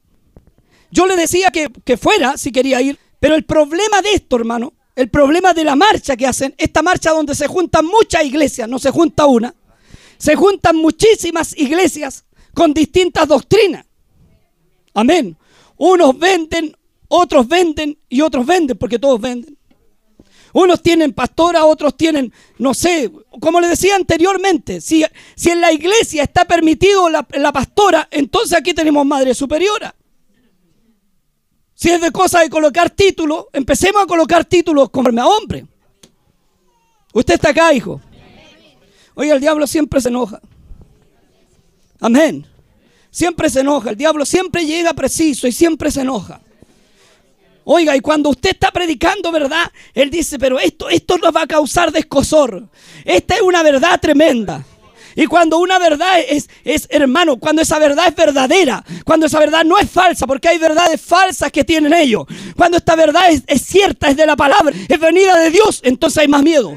[0.90, 4.74] yo le decía que, que fuera si quería ir, pero el problema de esto, hermano,
[4.96, 8.80] el problema de la marcha que hacen, esta marcha donde se juntan muchas iglesias, no
[8.80, 9.54] se junta una,
[10.18, 13.86] se juntan muchísimas iglesias con distintas doctrinas.
[14.96, 15.38] Amén.
[15.78, 16.76] Unos venden,
[17.10, 19.56] otros venden y otros venden porque todos venden.
[20.54, 25.04] Unos tienen pastora, otros tienen, no sé, como le decía anteriormente, si,
[25.36, 29.94] si en la iglesia está permitido la, la pastora, entonces aquí tenemos madre superiora.
[31.74, 35.68] Si es de cosa de colocar títulos, empecemos a colocar títulos conforme a hombre.
[37.14, 38.00] Usted está acá, hijo.
[39.14, 40.40] Oye, el diablo siempre se enoja.
[42.00, 42.46] Amén.
[43.16, 43.92] Siempre se enoja.
[43.92, 46.42] El diablo siempre llega preciso y siempre se enoja.
[47.64, 51.48] Oiga, y cuando usted está predicando verdad, él dice, pero esto, esto nos va a
[51.48, 52.68] causar descosor.
[53.06, 54.66] Esta es una verdad tremenda.
[55.16, 59.64] Y cuando una verdad es, es, hermano, cuando esa verdad es verdadera, cuando esa verdad
[59.64, 62.26] no es falsa, porque hay verdades falsas que tienen ellos,
[62.58, 66.18] cuando esta verdad es, es cierta, es de la palabra, es venida de Dios, entonces
[66.18, 66.76] hay más miedo.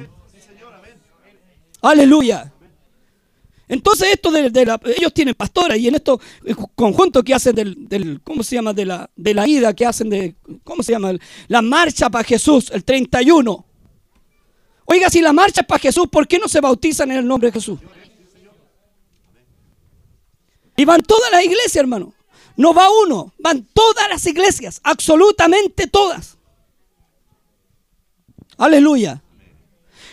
[1.83, 2.53] Aleluya.
[3.69, 6.21] Entonces esto de, la, ellos tienen pastora y en estos
[6.75, 8.73] conjuntos que hacen del, ¿cómo se llama?
[8.73, 11.13] De la, de la ida que hacen de, ¿cómo se llama?
[11.49, 13.67] La marcha para Jesús, el 31.
[14.87, 17.49] Oiga, si la marcha es para Jesús, ¿por qué no se bautizan en el nombre
[17.49, 17.79] de Jesús?
[20.77, 22.15] Y van todas las iglesias, hermano.
[22.57, 26.39] No va uno, van todas las iglesias, absolutamente todas.
[28.57, 29.23] Aleluya.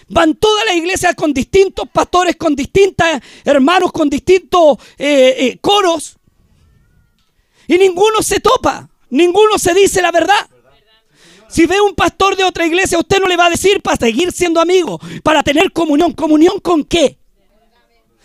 [0.07, 3.07] Van todas las iglesias con distintos pastores, con distintos
[3.43, 6.17] hermanos, con distintos eh, eh, coros.
[7.67, 10.47] Y ninguno se topa, ninguno se dice la verdad.
[11.47, 14.31] Si ve un pastor de otra iglesia, usted no le va a decir para seguir
[14.31, 16.11] siendo amigo, para tener comunión.
[16.11, 17.17] ¿Comunión con qué?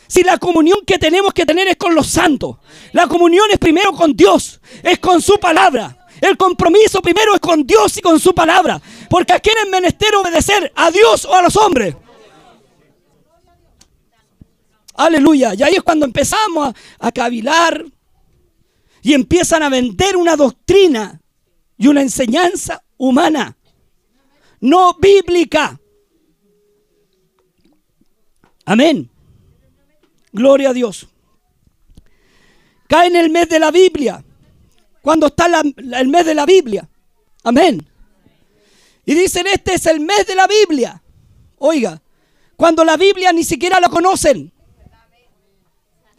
[0.06, 2.56] Si la comunión que tenemos que tener es con los santos.
[2.92, 5.99] La comunión es primero con Dios, es con su palabra.
[6.20, 8.80] El compromiso primero es con Dios y con su palabra.
[9.08, 11.96] Porque a quién es menester obedecer, a Dios o a los hombres.
[14.94, 15.54] Aleluya.
[15.54, 17.84] Y ahí es cuando empezamos a, a cavilar
[19.02, 21.20] y empiezan a vender una doctrina
[21.78, 23.56] y una enseñanza humana,
[24.60, 25.80] no bíblica.
[28.66, 29.10] Amén.
[30.32, 31.08] Gloria a Dios.
[32.86, 34.22] Cae en el mes de la Biblia
[35.02, 36.88] cuando está el mes de la Biblia.
[37.42, 37.86] Amén.
[39.04, 41.02] Y dicen, este es el mes de la Biblia.
[41.58, 42.00] Oiga,
[42.56, 44.52] cuando la Biblia ni siquiera la conocen.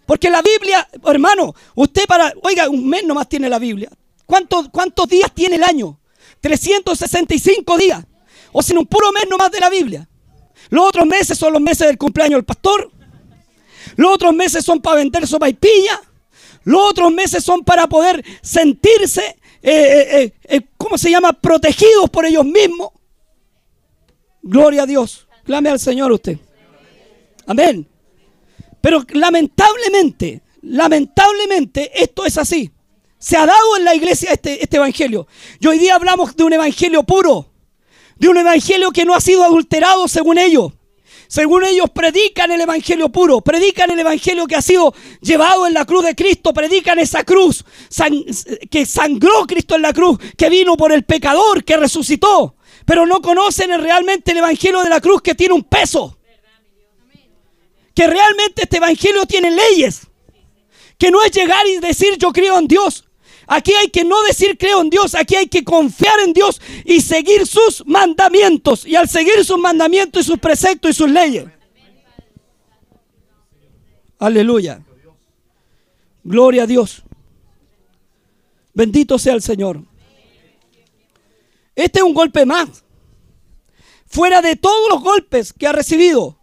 [0.05, 3.89] Porque la Biblia, hermano, usted para, oiga, un mes nomás tiene la Biblia.
[4.25, 5.99] ¿Cuántos, cuántos días tiene el año?
[6.41, 8.03] 365 días.
[8.51, 10.07] O sin un puro mes nomás de la Biblia.
[10.69, 12.91] Los otros meses son los meses del cumpleaños del pastor.
[13.95, 16.01] Los otros meses son para vender sopa y pilla.
[16.63, 21.33] Los otros meses son para poder sentirse, eh, eh, ¿cómo se llama?
[21.33, 22.91] Protegidos por ellos mismos.
[24.41, 25.27] Gloria a Dios.
[25.43, 26.37] Clame al Señor usted.
[27.47, 27.87] Amén.
[28.79, 32.71] Pero lamentablemente, lamentablemente esto es así.
[33.17, 35.27] Se ha dado en la iglesia este, este evangelio.
[35.59, 37.51] Y hoy día hablamos de un evangelio puro.
[38.17, 40.73] De un evangelio que no ha sido adulterado según ellos.
[41.31, 45.85] Según ellos predican el Evangelio puro, predican el Evangelio que ha sido llevado en la
[45.85, 47.63] cruz de Cristo, predican esa cruz
[48.69, 53.21] que sangró Cristo en la cruz, que vino por el pecador, que resucitó, pero no
[53.21, 56.17] conocen realmente el Evangelio de la cruz que tiene un peso.
[57.95, 60.01] Que realmente este Evangelio tiene leyes.
[60.97, 63.05] Que no es llegar y decir yo creo en Dios.
[63.47, 67.01] Aquí hay que no decir creo en Dios, aquí hay que confiar en Dios y
[67.01, 68.85] seguir sus mandamientos.
[68.85, 71.45] Y al seguir sus mandamientos y sus preceptos y sus leyes.
[74.19, 74.83] Aleluya.
[76.23, 77.03] Gloria a Dios.
[78.73, 79.81] Bendito sea el Señor.
[81.75, 82.83] Este es un golpe más.
[84.05, 86.37] Fuera de todos los golpes que ha recibido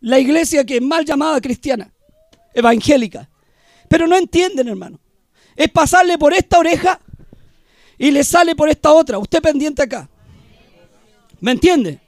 [0.00, 1.92] la iglesia que es mal llamada cristiana,
[2.54, 3.28] evangélica.
[3.88, 4.98] Pero no entienden, hermano.
[5.60, 6.98] Es pasarle por esta oreja
[7.98, 9.18] y le sale por esta otra.
[9.18, 10.08] Usted pendiente acá.
[11.38, 12.00] ¿Me entiende?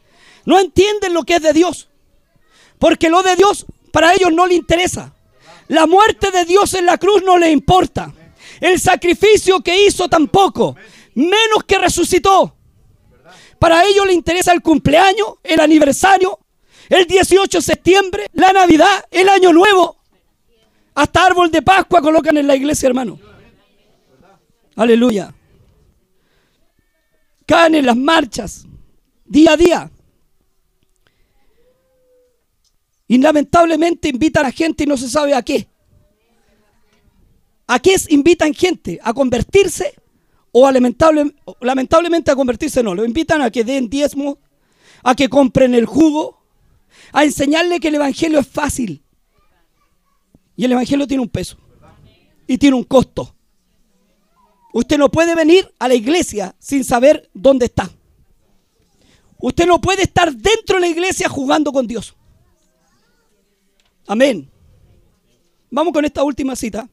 [0.47, 1.87] No entienden lo que es de Dios.
[2.79, 5.15] Porque lo de Dios para ellos no le interesa.
[5.69, 8.11] La muerte de Dios en la cruz no le importa.
[8.59, 10.75] El sacrificio que hizo tampoco.
[11.15, 12.57] Menos que resucitó.
[13.59, 16.39] Para ellos le interesa el cumpleaños, el aniversario,
[16.89, 19.99] el 18 de septiembre, la Navidad, el Año Nuevo.
[20.95, 23.32] Hasta árbol de Pascua colocan en la iglesia, hermano.
[24.77, 25.35] Aleluya.
[27.47, 28.67] Caen en las marchas
[29.25, 29.91] día a día.
[33.09, 35.69] Y lamentablemente invitan a gente y no se sabe a qué.
[37.67, 38.99] ¿A qué invitan gente?
[39.03, 39.95] ¿A convertirse?
[40.51, 42.95] O a lamentable, lamentablemente a convertirse no.
[42.95, 44.39] Lo invitan a que den diezmo,
[45.03, 46.43] a que compren el jugo,
[47.13, 49.03] a enseñarle que el Evangelio es fácil.
[50.57, 51.57] Y el Evangelio tiene un peso.
[52.47, 53.35] Y tiene un costo.
[54.73, 57.91] Usted no puede venir a la iglesia sin saber dónde está.
[59.39, 62.15] Usted no puede estar dentro de la iglesia jugando con Dios.
[64.07, 64.51] Amén.
[65.71, 66.89] Vamos con esta última cita.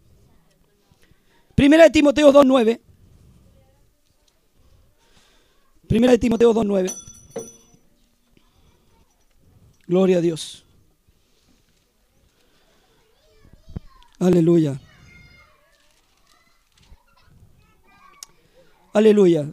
[1.55, 2.79] Primera de Timoteo 2.9.
[5.87, 6.93] Primera de Timoteo 2.9.
[9.87, 10.63] Gloria a Dios.
[14.19, 14.79] Aleluya.
[18.99, 19.49] Aleluya.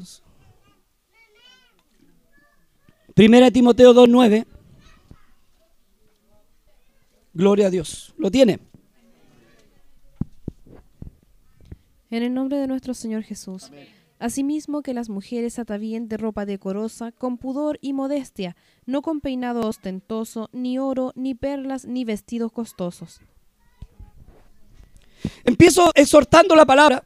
[3.15, 4.45] Primera Timoteo 2.9.
[7.33, 8.13] Gloria a Dios.
[8.19, 8.59] ¿Lo tiene?
[12.11, 13.71] En el nombre de nuestro Señor Jesús.
[14.19, 19.69] Asimismo que las mujeres atavíen de ropa decorosa, con pudor y modestia, no con peinado
[19.69, 23.21] ostentoso, ni oro, ni perlas, ni vestidos costosos.
[25.45, 27.05] Empiezo exhortando la palabra.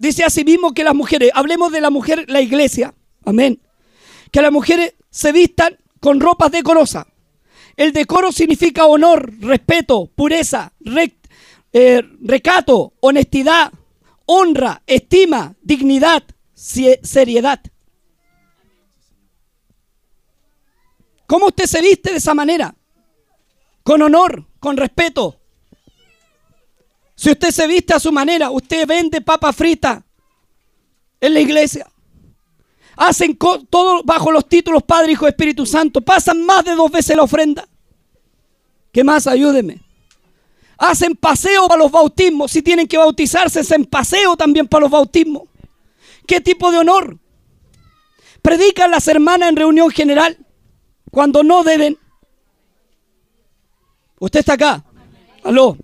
[0.00, 2.94] Dice asimismo que las mujeres, hablemos de la mujer, la iglesia,
[3.26, 3.60] amén.
[4.32, 7.04] Que las mujeres se vistan con ropas decorosas.
[7.76, 10.72] El decoro significa honor, respeto, pureza,
[11.74, 13.70] eh, recato, honestidad,
[14.24, 16.22] honra, estima, dignidad,
[16.54, 17.60] seriedad.
[21.26, 22.74] ¿Cómo usted se viste de esa manera?
[23.82, 25.39] Con honor, con respeto.
[27.20, 30.02] Si usted se viste a su manera, usted vende papa frita
[31.20, 31.86] en la iglesia.
[32.96, 36.00] Hacen todo bajo los títulos Padre, Hijo, Espíritu Santo.
[36.00, 37.68] Pasan más de dos veces la ofrenda.
[38.90, 39.26] ¿Qué más?
[39.26, 39.82] Ayúdeme.
[40.78, 42.52] Hacen paseo para los bautismos.
[42.52, 45.42] Si tienen que bautizarse, hacen paseo también para los bautismos.
[46.26, 47.18] ¿Qué tipo de honor?
[48.40, 50.38] Predican las hermanas en reunión general
[51.10, 51.98] cuando no deben.
[54.18, 54.82] Usted está acá.
[55.44, 55.76] Aló.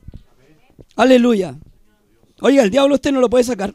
[0.97, 1.55] Aleluya.
[2.41, 3.75] Oiga, el diablo usted no lo puede sacar.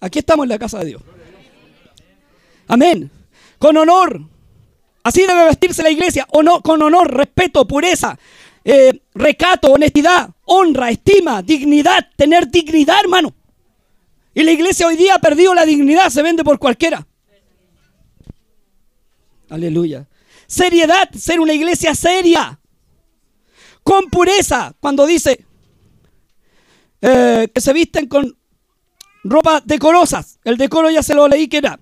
[0.00, 1.02] Aquí estamos en la casa de Dios.
[2.68, 3.10] Amén.
[3.58, 4.20] Con honor.
[5.02, 6.26] Así debe vestirse la iglesia.
[6.26, 8.18] con honor, respeto, pureza,
[8.64, 12.06] eh, recato, honestidad, honra, estima, dignidad.
[12.14, 13.34] Tener dignidad, hermano.
[14.34, 17.06] Y la iglesia hoy día ha perdido la dignidad, se vende por cualquiera.
[19.48, 20.06] Aleluya.
[20.46, 22.60] Seriedad, ser una iglesia seria.
[23.88, 25.46] Con pureza, cuando dice
[27.00, 28.36] eh, que se visten con
[29.24, 30.38] ropa decorosas.
[30.44, 31.80] El decoro ya se lo leí que era.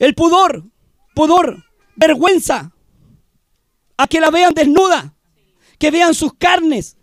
[0.00, 0.64] El pudor,
[1.14, 2.72] pudor, vergüenza.
[3.96, 5.14] A que la vean desnuda.
[5.78, 6.96] que vean sus carnes.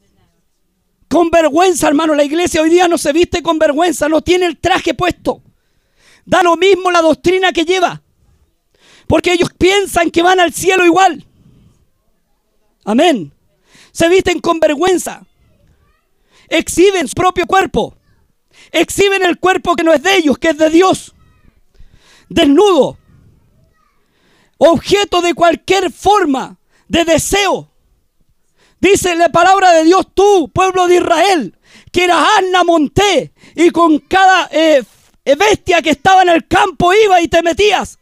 [1.07, 4.57] Con vergüenza, hermano, la iglesia hoy día no se viste con vergüenza, no tiene el
[4.57, 5.41] traje puesto.
[6.25, 8.01] Da lo mismo la doctrina que lleva.
[9.07, 11.25] Porque ellos piensan que van al cielo igual.
[12.83, 13.31] Amén.
[13.95, 15.25] Se visten con vergüenza.
[16.49, 17.95] Exhiben su propio cuerpo.
[18.73, 21.15] Exhiben el cuerpo que no es de ellos, que es de Dios.
[22.27, 22.97] Desnudo.
[24.57, 26.57] Objeto de cualquier forma
[26.89, 27.71] de deseo.
[28.81, 31.57] Dice la palabra de Dios, tú, pueblo de Israel,
[31.93, 34.83] que eras Anna Monté, y con cada eh,
[35.37, 37.97] bestia que estaba en el campo iba y te metías.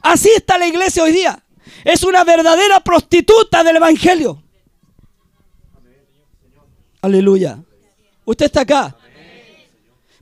[0.00, 1.42] Así está la iglesia hoy día.
[1.82, 4.41] Es una verdadera prostituta del Evangelio.
[7.02, 7.62] Aleluya.
[8.24, 8.96] Usted está acá.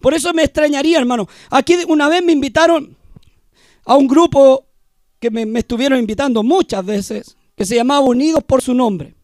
[0.00, 1.28] Por eso me extrañaría, hermano.
[1.50, 2.96] Aquí una vez me invitaron
[3.84, 4.66] a un grupo
[5.20, 9.14] que me, estuvieron invitando muchas veces, que se llamaba Unidos por su nombre,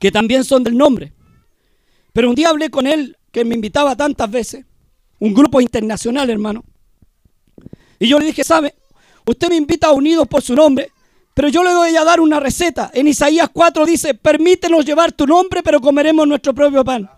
[0.00, 1.12] que también son del nombre.
[2.12, 4.66] Pero un día hablé con él, que me invitaba tantas veces,
[5.20, 6.64] un grupo internacional, hermano.
[8.00, 8.74] Y yo le dije, ¿sabe?
[9.24, 10.90] Usted me invita a Unidos por su nombre,
[11.36, 12.90] pero yo le doy a dar una receta.
[12.94, 17.10] En Isaías 4 dice, permítenos llevar tu nombre, pero comeremos nuestro propio pan.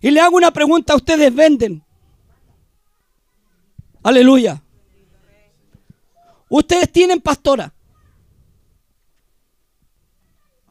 [0.00, 1.84] Y le hago una pregunta, ¿ustedes venden?
[4.02, 4.60] Aleluya.
[6.48, 7.72] Ustedes tienen pastora.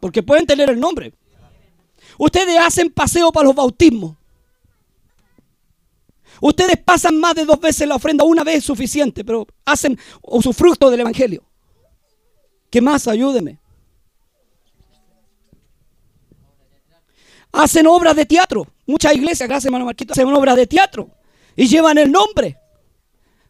[0.01, 1.13] Porque pueden tener el nombre.
[2.17, 4.17] Ustedes hacen paseo para los bautismos.
[6.41, 9.97] Ustedes pasan más de dos veces la ofrenda, una vez es suficiente, pero hacen
[10.53, 11.45] fruto del Evangelio.
[12.71, 13.07] ¿Qué más?
[13.07, 13.59] Ayúdeme.
[17.51, 18.65] Hacen obras de teatro.
[18.87, 21.09] Muchas iglesias, gracias hermano Marquito, hacen obras de teatro.
[21.55, 22.57] Y llevan el nombre.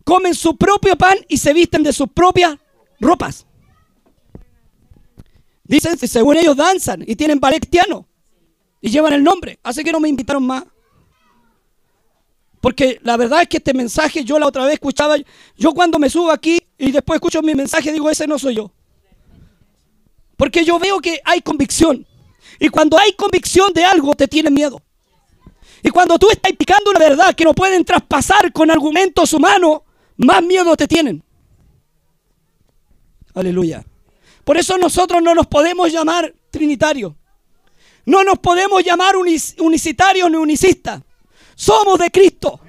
[0.04, 2.58] Comen su propio pan y se visten de sus propias
[3.00, 3.46] ropas.
[5.64, 7.66] Dicen, según ellos danzan y tienen ballet
[8.82, 9.60] y llevan el nombre.
[9.62, 10.64] Así que no me invitaron más.
[12.60, 15.16] Porque la verdad es que este mensaje yo la otra vez escuchaba,
[15.58, 18.72] yo cuando me subo aquí y después escucho mi mensaje digo, ese no soy yo.
[20.42, 22.04] Porque yo veo que hay convicción.
[22.60, 24.82] Y cuando hay convicción de algo te tiene miedo.
[25.84, 29.82] Y cuando tú estás picando una verdad que no pueden traspasar con argumentos humanos,
[30.18, 31.24] más miedo te tienen.
[33.36, 33.86] Aleluya.
[34.44, 37.14] Por eso nosotros no nos podemos llamar trinitarios.
[38.08, 41.04] No nos podemos llamar unicitarios ni unicistas.
[41.54, 42.62] Somos de Cristo.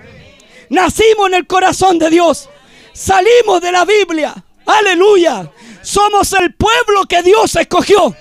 [0.69, 2.51] Nacimos en el corazón de Dios.
[2.93, 4.35] Salimos de la Biblia.
[4.67, 5.51] Aleluya.
[5.83, 8.15] Somos el pueblo que Dios escogió.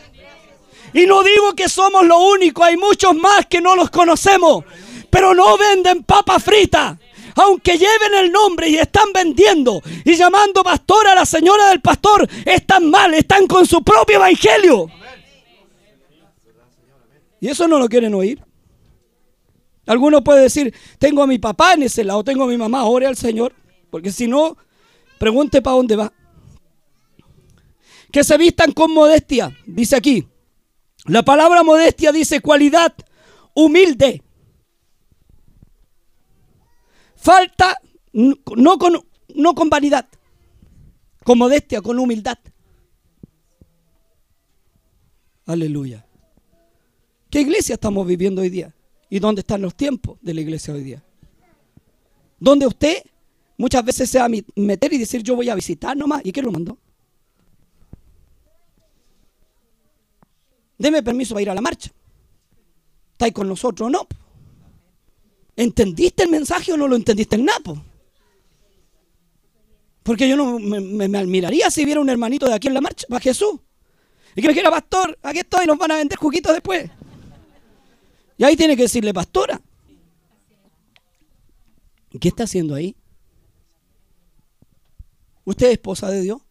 [0.93, 4.65] Y no digo que somos lo único, hay muchos más que no los conocemos.
[5.09, 6.99] Pero no venden papa frita.
[7.35, 12.27] Aunque lleven el nombre y están vendiendo y llamando pastor a la señora del pastor,
[12.45, 14.87] están mal, están con su propio evangelio.
[17.39, 18.43] Y eso no lo quieren oír.
[19.87, 23.07] Alguno puede decir, tengo a mi papá en ese lado, tengo a mi mamá, ore
[23.07, 23.53] al Señor.
[23.89, 24.57] Porque si no,
[25.17, 26.13] pregunte para dónde va.
[28.11, 30.27] Que se vistan con modestia, dice aquí.
[31.05, 32.93] La palabra modestia dice cualidad
[33.55, 34.21] humilde.
[37.15, 37.79] Falta
[38.13, 38.93] no con,
[39.35, 40.07] no con vanidad,
[41.23, 42.37] con modestia, con humildad.
[45.45, 46.05] Aleluya.
[47.29, 48.73] ¿Qué iglesia estamos viviendo hoy día?
[49.09, 51.03] ¿Y dónde están los tiempos de la iglesia hoy día?
[52.39, 53.03] Donde usted
[53.57, 56.21] muchas veces se va a meter y decir yo voy a visitar nomás.
[56.25, 56.77] ¿Y quién lo mandó?
[60.81, 61.91] Deme permiso para ir a la marcha.
[63.11, 64.07] ¿Estáis con nosotros o no?
[65.55, 67.85] ¿Entendiste el mensaje o no lo entendiste en Napo?
[70.01, 73.19] Porque yo no me, admiraría si viera un hermanito de aquí en la marcha, para
[73.19, 73.59] Jesús.
[74.35, 76.89] Y que me dijera, pastor, aquí estoy, nos van a vender juguitos después.
[78.39, 79.61] Y ahí tiene que decirle, pastora.
[82.19, 82.95] ¿Qué está haciendo ahí?
[85.45, 86.41] ¿Usted es esposa de Dios?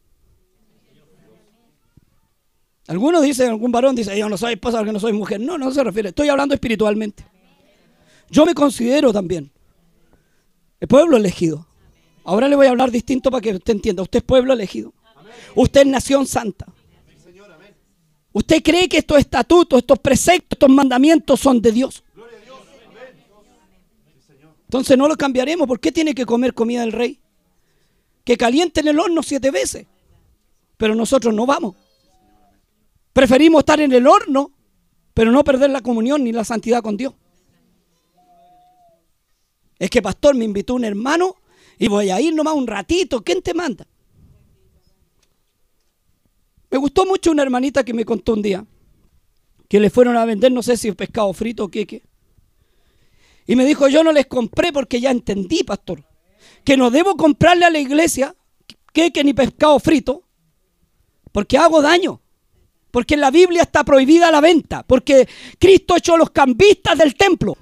[2.90, 5.40] Algunos dicen, algún varón dice, yo no soy esposa porque no soy mujer.
[5.40, 6.08] No, no se refiere.
[6.08, 7.24] Estoy hablando espiritualmente.
[8.28, 9.48] Yo me considero también
[10.80, 11.68] el pueblo elegido.
[12.24, 14.02] Ahora le voy a hablar distinto para que usted entienda.
[14.02, 14.92] Usted es pueblo elegido.
[15.54, 16.66] Usted es nación santa.
[18.32, 22.02] ¿Usted cree que estos estatutos, estos preceptos, estos mandamientos son de Dios?
[24.64, 25.68] Entonces no lo cambiaremos.
[25.68, 27.20] ¿Por qué tiene que comer comida del rey?
[28.24, 29.86] Que caliente en el horno siete veces.
[30.76, 31.76] Pero nosotros no vamos.
[33.20, 34.50] Preferimos estar en el horno,
[35.12, 37.12] pero no perder la comunión ni la santidad con Dios.
[39.78, 41.36] Es que pastor me invitó un hermano
[41.78, 43.22] y voy a ir nomás un ratito.
[43.22, 43.86] ¿Quién te manda?
[46.70, 48.64] Me gustó mucho una hermanita que me contó un día
[49.68, 52.02] que le fueron a vender, no sé si pescado frito o qué.
[53.46, 56.02] Y me dijo, yo no les compré porque ya entendí, pastor,
[56.64, 58.34] que no debo comprarle a la iglesia
[58.94, 60.22] queque ni pescado frito,
[61.32, 62.22] porque hago daño.
[62.90, 65.28] Porque en la Biblia está prohibida la venta, porque
[65.58, 67.56] Cristo echó los cambistas del templo.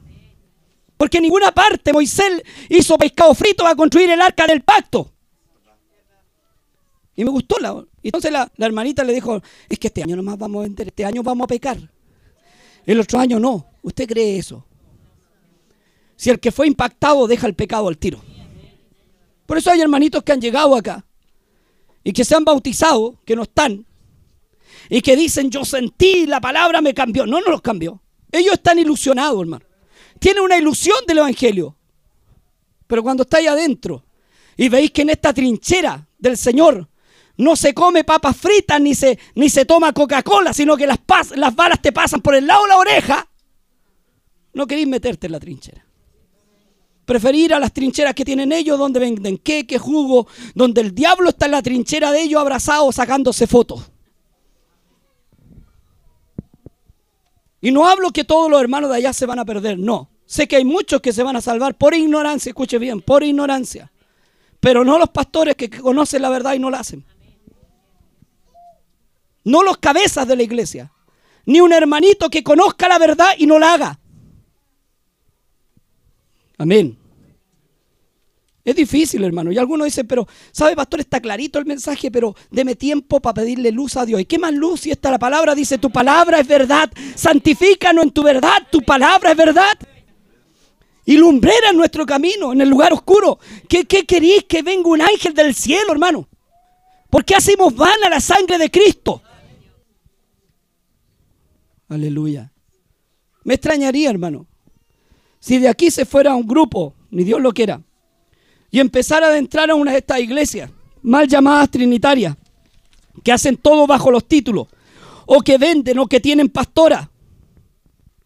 [0.97, 5.13] Porque en ninguna parte Moisés hizo pescado frito para construir el arca del pacto.
[7.15, 7.85] Y me gustó la.
[8.03, 11.05] Entonces la, la hermanita le dijo: Es que este año nomás vamos a vender, este
[11.05, 11.79] año vamos a pecar.
[12.87, 13.67] El otro año no.
[13.83, 14.65] ¿Usted cree eso?
[16.17, 18.21] Si el que fue impactado deja el pecado al tiro.
[19.47, 21.05] Por eso hay hermanitos que han llegado acá
[22.03, 23.87] y que se han bautizado, que no están,
[24.89, 27.27] y que dicen, yo sentí, la palabra me cambió.
[27.27, 28.01] No, no los cambió.
[28.33, 29.65] Ellos están ilusionados, hermano.
[30.19, 31.77] Tienen una ilusión del Evangelio.
[32.87, 34.05] Pero cuando estáis adentro
[34.57, 36.89] y veis que en esta trinchera del Señor
[37.37, 40.99] no se come papas fritas ni se, ni se toma Coca-Cola, sino que las,
[41.37, 43.29] las balas te pasan por el lado de la oreja,
[44.55, 45.85] no queréis meterte en la trinchera.
[47.05, 51.47] Preferir a las trincheras que tienen ellos, donde venden queque, jugo, donde el diablo está
[51.47, 53.91] en la trinchera de ellos abrazado sacándose fotos.
[57.61, 60.11] Y no hablo que todos los hermanos de allá se van a perder, no.
[60.27, 63.91] Sé que hay muchos que se van a salvar por ignorancia, escuche bien, por ignorancia.
[64.61, 67.05] Pero no los pastores que conocen la verdad y no la hacen
[69.49, 70.93] no los cabezas de la iglesia,
[71.47, 73.99] ni un hermanito que conozca la verdad y no la haga.
[76.59, 76.99] Amén.
[78.69, 79.51] Es difícil, hermano.
[79.51, 81.01] Y algunos dicen, pero, ¿sabe, pastor?
[81.01, 84.21] Está clarito el mensaje, pero deme tiempo para pedirle luz a Dios.
[84.21, 86.93] ¿Y qué más luz si esta la palabra dice, tu palabra es verdad?
[87.15, 89.73] Santifícanos en tu verdad, tu palabra es verdad.
[91.07, 93.39] Y lumbrera en nuestro camino, en el lugar oscuro.
[93.71, 96.29] ¿Qué, qué queréis que venga un ángel del cielo, hermano?
[97.09, 99.23] ¿Por qué hacemos vana la sangre de Cristo?
[101.89, 102.53] Aleluya.
[103.45, 104.47] Me extrañaría, hermano,
[105.41, 107.81] si de aquí se fuera un grupo, ni Dios lo quiera,
[108.71, 110.71] y empezara a adentrar a una de estas iglesias,
[111.03, 112.37] mal llamadas trinitarias,
[113.25, 114.69] que hacen todo bajo los títulos,
[115.27, 117.11] o que venden o que tienen pastora,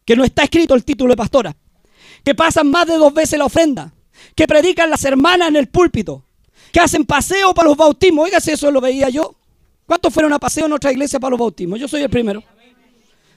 [0.04, 1.56] que no está escrito el título de pastora,
[2.24, 3.92] que pasan más de dos veces la ofrenda,
[4.34, 6.24] que predican las hermanas en el púlpito,
[6.72, 8.24] que hacen paseo para los bautismos.
[8.24, 9.34] Oiga, si eso lo veía yo.
[9.86, 11.78] ¿Cuántos fueron a paseo en otra iglesia para los bautismos?
[11.78, 12.42] Yo soy el primero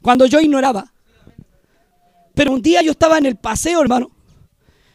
[0.01, 0.93] cuando yo ignoraba.
[2.35, 4.11] Pero un día yo estaba en el paseo, hermano,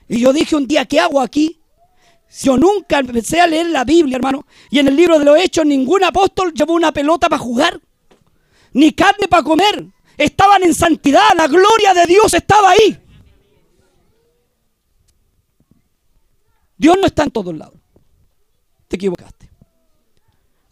[0.09, 1.60] y yo dije un día, ¿qué hago aquí?
[2.33, 5.37] Si yo nunca empecé a leer la Biblia, hermano, y en el libro de los
[5.37, 7.81] Hechos ningún apóstol llevó una pelota para jugar,
[8.72, 9.89] ni carne para comer.
[10.16, 12.97] Estaban en santidad, la gloria de Dios estaba ahí.
[16.78, 17.81] Dios no está en todos lados.
[18.87, 19.51] Te equivocaste.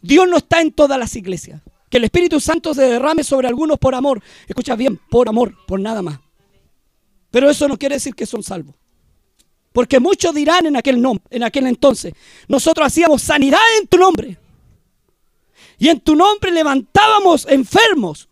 [0.01, 1.61] Dios no está en todas las iglesias.
[1.89, 4.23] Que el Espíritu Santo se derrame sobre algunos por amor.
[4.47, 6.21] Escucha bien, por amor, por nada más.
[7.31, 8.75] Pero eso no quiere decir que son salvos.
[9.79, 12.13] Porque muchos dirán en aquel, en aquel entonces,
[12.49, 14.37] nosotros hacíamos sanidad en tu nombre.
[15.77, 18.27] Y en tu nombre levantábamos enfermos.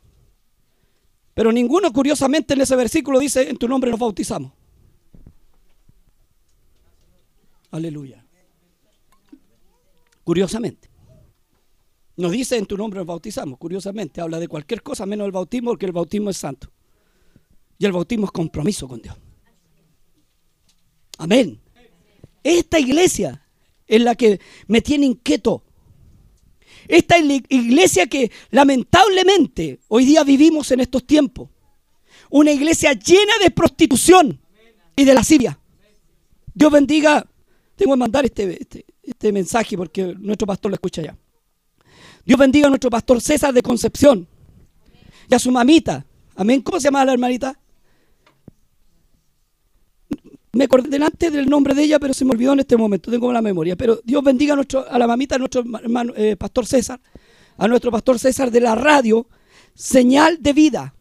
[1.33, 4.51] Pero ninguno, curiosamente, en ese versículo dice, en tu nombre nos bautizamos.
[7.71, 8.25] Aleluya.
[10.25, 10.89] Curiosamente.
[12.17, 15.69] Nos dice en tu nombre nos bautizamos, curiosamente, habla de cualquier cosa menos el bautismo,
[15.69, 16.69] porque el bautismo es santo.
[17.79, 19.15] Y el bautismo es compromiso con Dios.
[21.18, 21.59] Amén.
[22.43, 23.43] Esta iglesia
[23.88, 25.63] es la que me tiene inquieto.
[26.88, 31.49] Esta iglesia que lamentablemente hoy día vivimos en estos tiempos.
[32.30, 34.39] Una iglesia llena de prostitución
[34.95, 35.59] y de lascivia.
[36.53, 37.26] Dios bendiga.
[37.76, 41.18] Tengo que mandar este, este, este mensaje porque nuestro pastor lo escucha ya.
[42.26, 44.28] Dios bendiga a nuestro pastor César de Concepción
[45.30, 46.05] y a su mamita.
[46.36, 46.61] Amén.
[46.61, 47.57] ¿Cómo se llama la hermanita?
[50.58, 53.12] Me acordé delante del nombre de ella, pero se me olvidó en este momento.
[53.12, 53.76] Tengo la memoria.
[53.76, 56.99] Pero Dios bendiga a, nuestro, a la mamita de nuestro hermano, eh, pastor César,
[57.58, 59.28] a nuestro pastor César de la radio.
[59.76, 60.95] Señal de vida.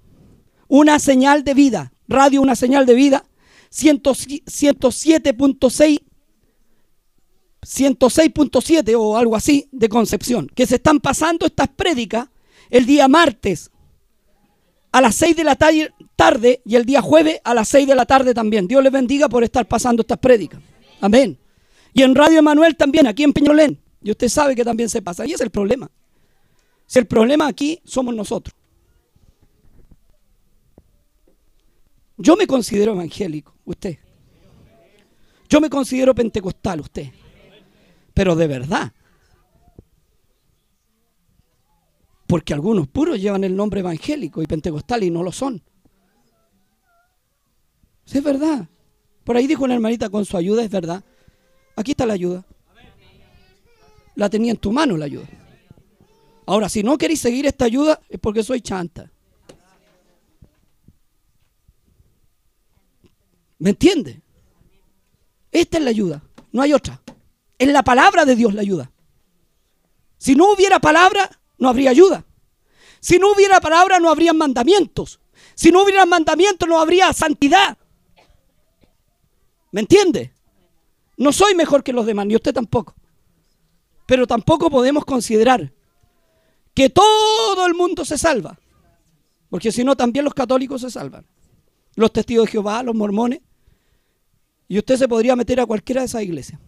[0.68, 1.94] Una señal de vida.
[2.06, 3.24] Radio, una señal de vida.
[3.70, 6.02] 107.6
[7.62, 12.28] 106.7 o algo así de Concepción, que se están pasando estas prédicas
[12.68, 13.70] el día martes
[14.96, 18.06] a las 6 de la tarde y el día jueves a las 6 de la
[18.06, 18.66] tarde también.
[18.66, 20.58] Dios les bendiga por estar pasando estas prédicas.
[21.02, 21.38] Amén.
[21.92, 23.78] Y en Radio Emanuel también, aquí en Peñolén.
[24.02, 25.26] Y usted sabe que también se pasa.
[25.26, 25.90] Y es el problema.
[26.86, 28.56] Si el problema aquí somos nosotros.
[32.16, 33.98] Yo me considero evangélico, usted.
[35.46, 37.10] Yo me considero pentecostal, usted
[38.16, 38.94] pero de verdad.
[42.26, 45.62] Porque algunos puros llevan el nombre evangélico y pentecostal y no lo son.
[48.06, 48.68] es verdad.
[49.24, 51.02] Por ahí dijo una hermanita con su ayuda, es verdad.
[51.76, 52.44] Aquí está la ayuda.
[54.14, 55.26] La tenía en tu mano la ayuda.
[56.46, 59.10] Ahora, si no queréis seguir esta ayuda, es porque soy chanta.
[63.58, 64.20] ¿Me entiende?
[65.50, 66.22] Esta es la ayuda,
[66.52, 67.02] no hay otra.
[67.58, 68.92] Es la palabra de Dios la ayuda.
[70.18, 72.24] Si no hubiera palabra, no habría ayuda.
[73.00, 75.20] Si no hubiera palabra, no habría mandamientos.
[75.54, 77.78] Si no hubiera mandamientos, no habría santidad.
[79.72, 80.32] ¿Me entiende?
[81.16, 82.94] No soy mejor que los demás, ni usted tampoco.
[84.06, 85.72] Pero tampoco podemos considerar
[86.74, 88.58] que todo el mundo se salva.
[89.48, 91.26] Porque si no, también los católicos se salvan.
[91.94, 93.40] Los testigos de Jehová, los mormones.
[94.68, 96.60] Y usted se podría meter a cualquiera de esas iglesias.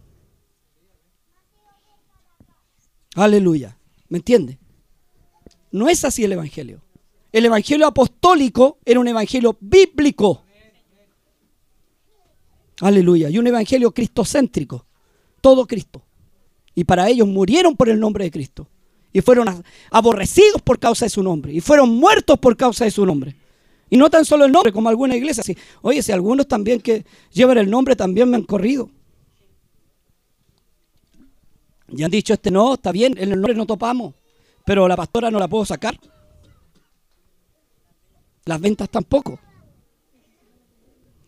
[3.15, 3.77] Aleluya.
[4.07, 4.57] ¿Me entiende?
[5.71, 6.81] No es así el Evangelio.
[7.31, 10.43] El Evangelio apostólico era un Evangelio bíblico.
[12.81, 13.29] Aleluya.
[13.29, 14.85] Y un Evangelio cristocéntrico.
[15.41, 16.01] Todo Cristo.
[16.75, 18.67] Y para ellos murieron por el nombre de Cristo.
[19.11, 21.53] Y fueron aborrecidos por causa de su nombre.
[21.53, 23.35] Y fueron muertos por causa de su nombre.
[23.89, 25.43] Y no tan solo el nombre, como alguna iglesia.
[25.81, 28.89] Oye, si algunos también que llevan el nombre también me han corrido.
[31.91, 34.13] Y han dicho, este no, está bien, en el nombre no topamos,
[34.69, 35.99] pero la pastora no la puedo sacar.
[38.45, 39.39] Las ventas tampoco.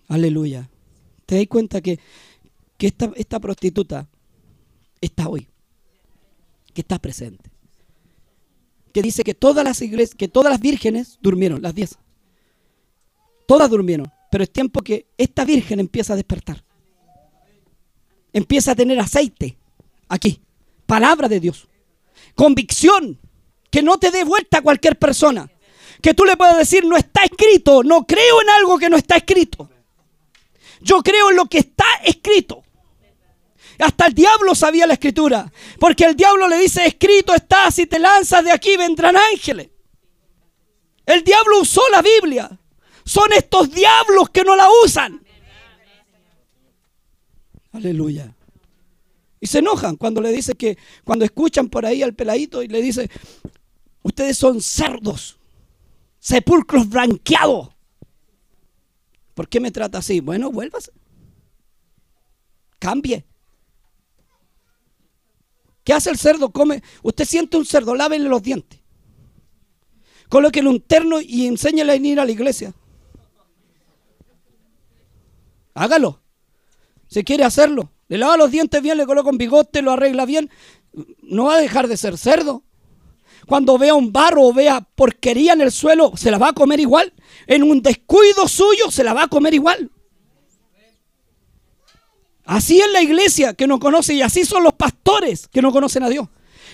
[0.10, 0.70] Aleluya.
[1.26, 2.00] ¿Te das cuenta que,
[2.78, 4.08] que esta, esta prostituta
[5.02, 5.48] está hoy?
[6.72, 7.50] Que está presente.
[8.94, 11.98] Que dice que todas las iglesias, que todas las vírgenes durmieron, las diez.
[13.48, 14.12] Todas durmieron.
[14.30, 16.64] Pero es tiempo que esta virgen empieza a despertar.
[18.34, 19.58] Empieza a tener aceite
[20.08, 20.40] aquí
[20.86, 21.68] palabra de Dios.
[22.36, 23.18] Convicción.
[23.72, 25.50] Que no te dé vuelta a cualquier persona.
[26.02, 27.84] Que tú le puedas decir, no está escrito.
[27.84, 29.70] No creo en algo que no está escrito.
[30.82, 32.64] Yo creo en lo que está escrito.
[33.80, 35.52] Hasta el diablo sabía la escritura.
[35.80, 39.70] Porque el diablo le dice, escrito está, si te lanzas de aquí vendrán ángeles.
[41.06, 42.50] El diablo usó la Biblia.
[43.04, 45.22] Son estos diablos que no la usan.
[47.72, 48.36] Aleluya.
[49.40, 52.82] Y se enojan cuando le dice que, cuando escuchan por ahí al peladito y le
[52.82, 53.10] dice,
[54.04, 55.40] ustedes son cerdos,
[56.20, 57.70] sepulcros blanqueados.
[59.34, 60.20] ¿Por qué me trata así?
[60.20, 60.92] Bueno, vuélvase.
[62.80, 63.26] Cambie.
[65.84, 66.52] ¿Qué hace el cerdo?
[66.52, 66.84] Come.
[67.04, 68.80] Usted siente un cerdo, lávele los dientes.
[70.30, 72.74] Colóquele un terno y enséñale a ir a la iglesia.
[75.74, 76.22] Hágalo.
[77.08, 77.92] Si quiere hacerlo.
[78.08, 80.50] Le lava los dientes bien, le coloca un bigote, lo arregla bien.
[81.22, 82.64] No va a dejar de ser cerdo.
[83.48, 86.80] Cuando vea un barro o vea porquería en el suelo, se la va a comer
[86.80, 87.14] igual.
[87.48, 89.90] En un descuido suyo, se la va a comer igual.
[92.46, 96.04] Así es la iglesia que no conoce y así son los pastores que no conocen
[96.04, 96.28] a Dios.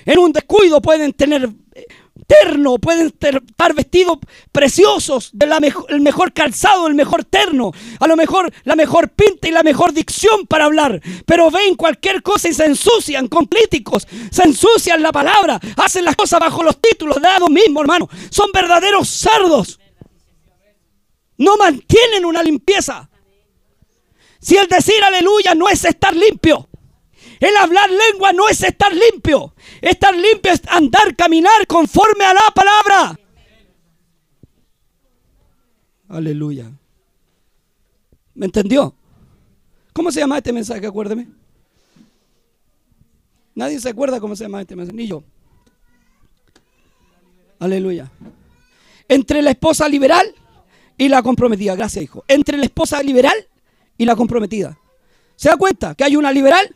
[0.05, 1.85] En un descuido pueden tener eh,
[2.25, 4.19] terno, pueden estar vestidos
[4.51, 5.51] preciosos, del
[5.89, 9.93] el mejor calzado, el mejor terno, a lo mejor la mejor pinta y la mejor
[9.93, 15.11] dicción para hablar, pero ven cualquier cosa y se ensucian con críticos, se ensucian la
[15.11, 19.79] palabra, hacen las cosas bajo los títulos, de lado mismo, hermano, son verdaderos cerdos.
[21.37, 23.09] No mantienen una limpieza.
[24.39, 26.67] Si el decir aleluya no es estar limpio,
[27.39, 29.53] el hablar lengua no es estar limpio.
[29.81, 33.19] Estar limpio es andar, caminar conforme a la palabra.
[36.09, 36.71] Aleluya.
[38.33, 38.95] ¿Me entendió?
[39.93, 40.85] ¿Cómo se llama este mensaje?
[40.85, 41.27] Acuérdeme.
[43.55, 45.23] Nadie se acuerda cómo se llama este mensaje, ni yo.
[47.59, 48.11] Aleluya.
[49.07, 50.33] Entre la esposa liberal
[50.97, 51.75] y la comprometida.
[51.75, 52.23] Gracias, hijo.
[52.27, 53.35] Entre la esposa liberal
[53.97, 54.77] y la comprometida.
[55.35, 56.75] ¿Se da cuenta que hay una liberal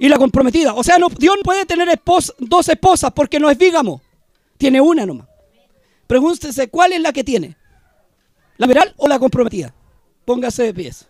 [0.00, 0.72] y la comprometida.
[0.72, 1.88] O sea, no, Dios no puede tener
[2.38, 4.00] dos esposas porque no es vígamo.
[4.56, 5.28] Tiene una nomás.
[6.06, 7.56] Pregúntese cuál es la que tiene.
[8.56, 9.74] ¿La veral o la comprometida?
[10.24, 11.06] Póngase de pies.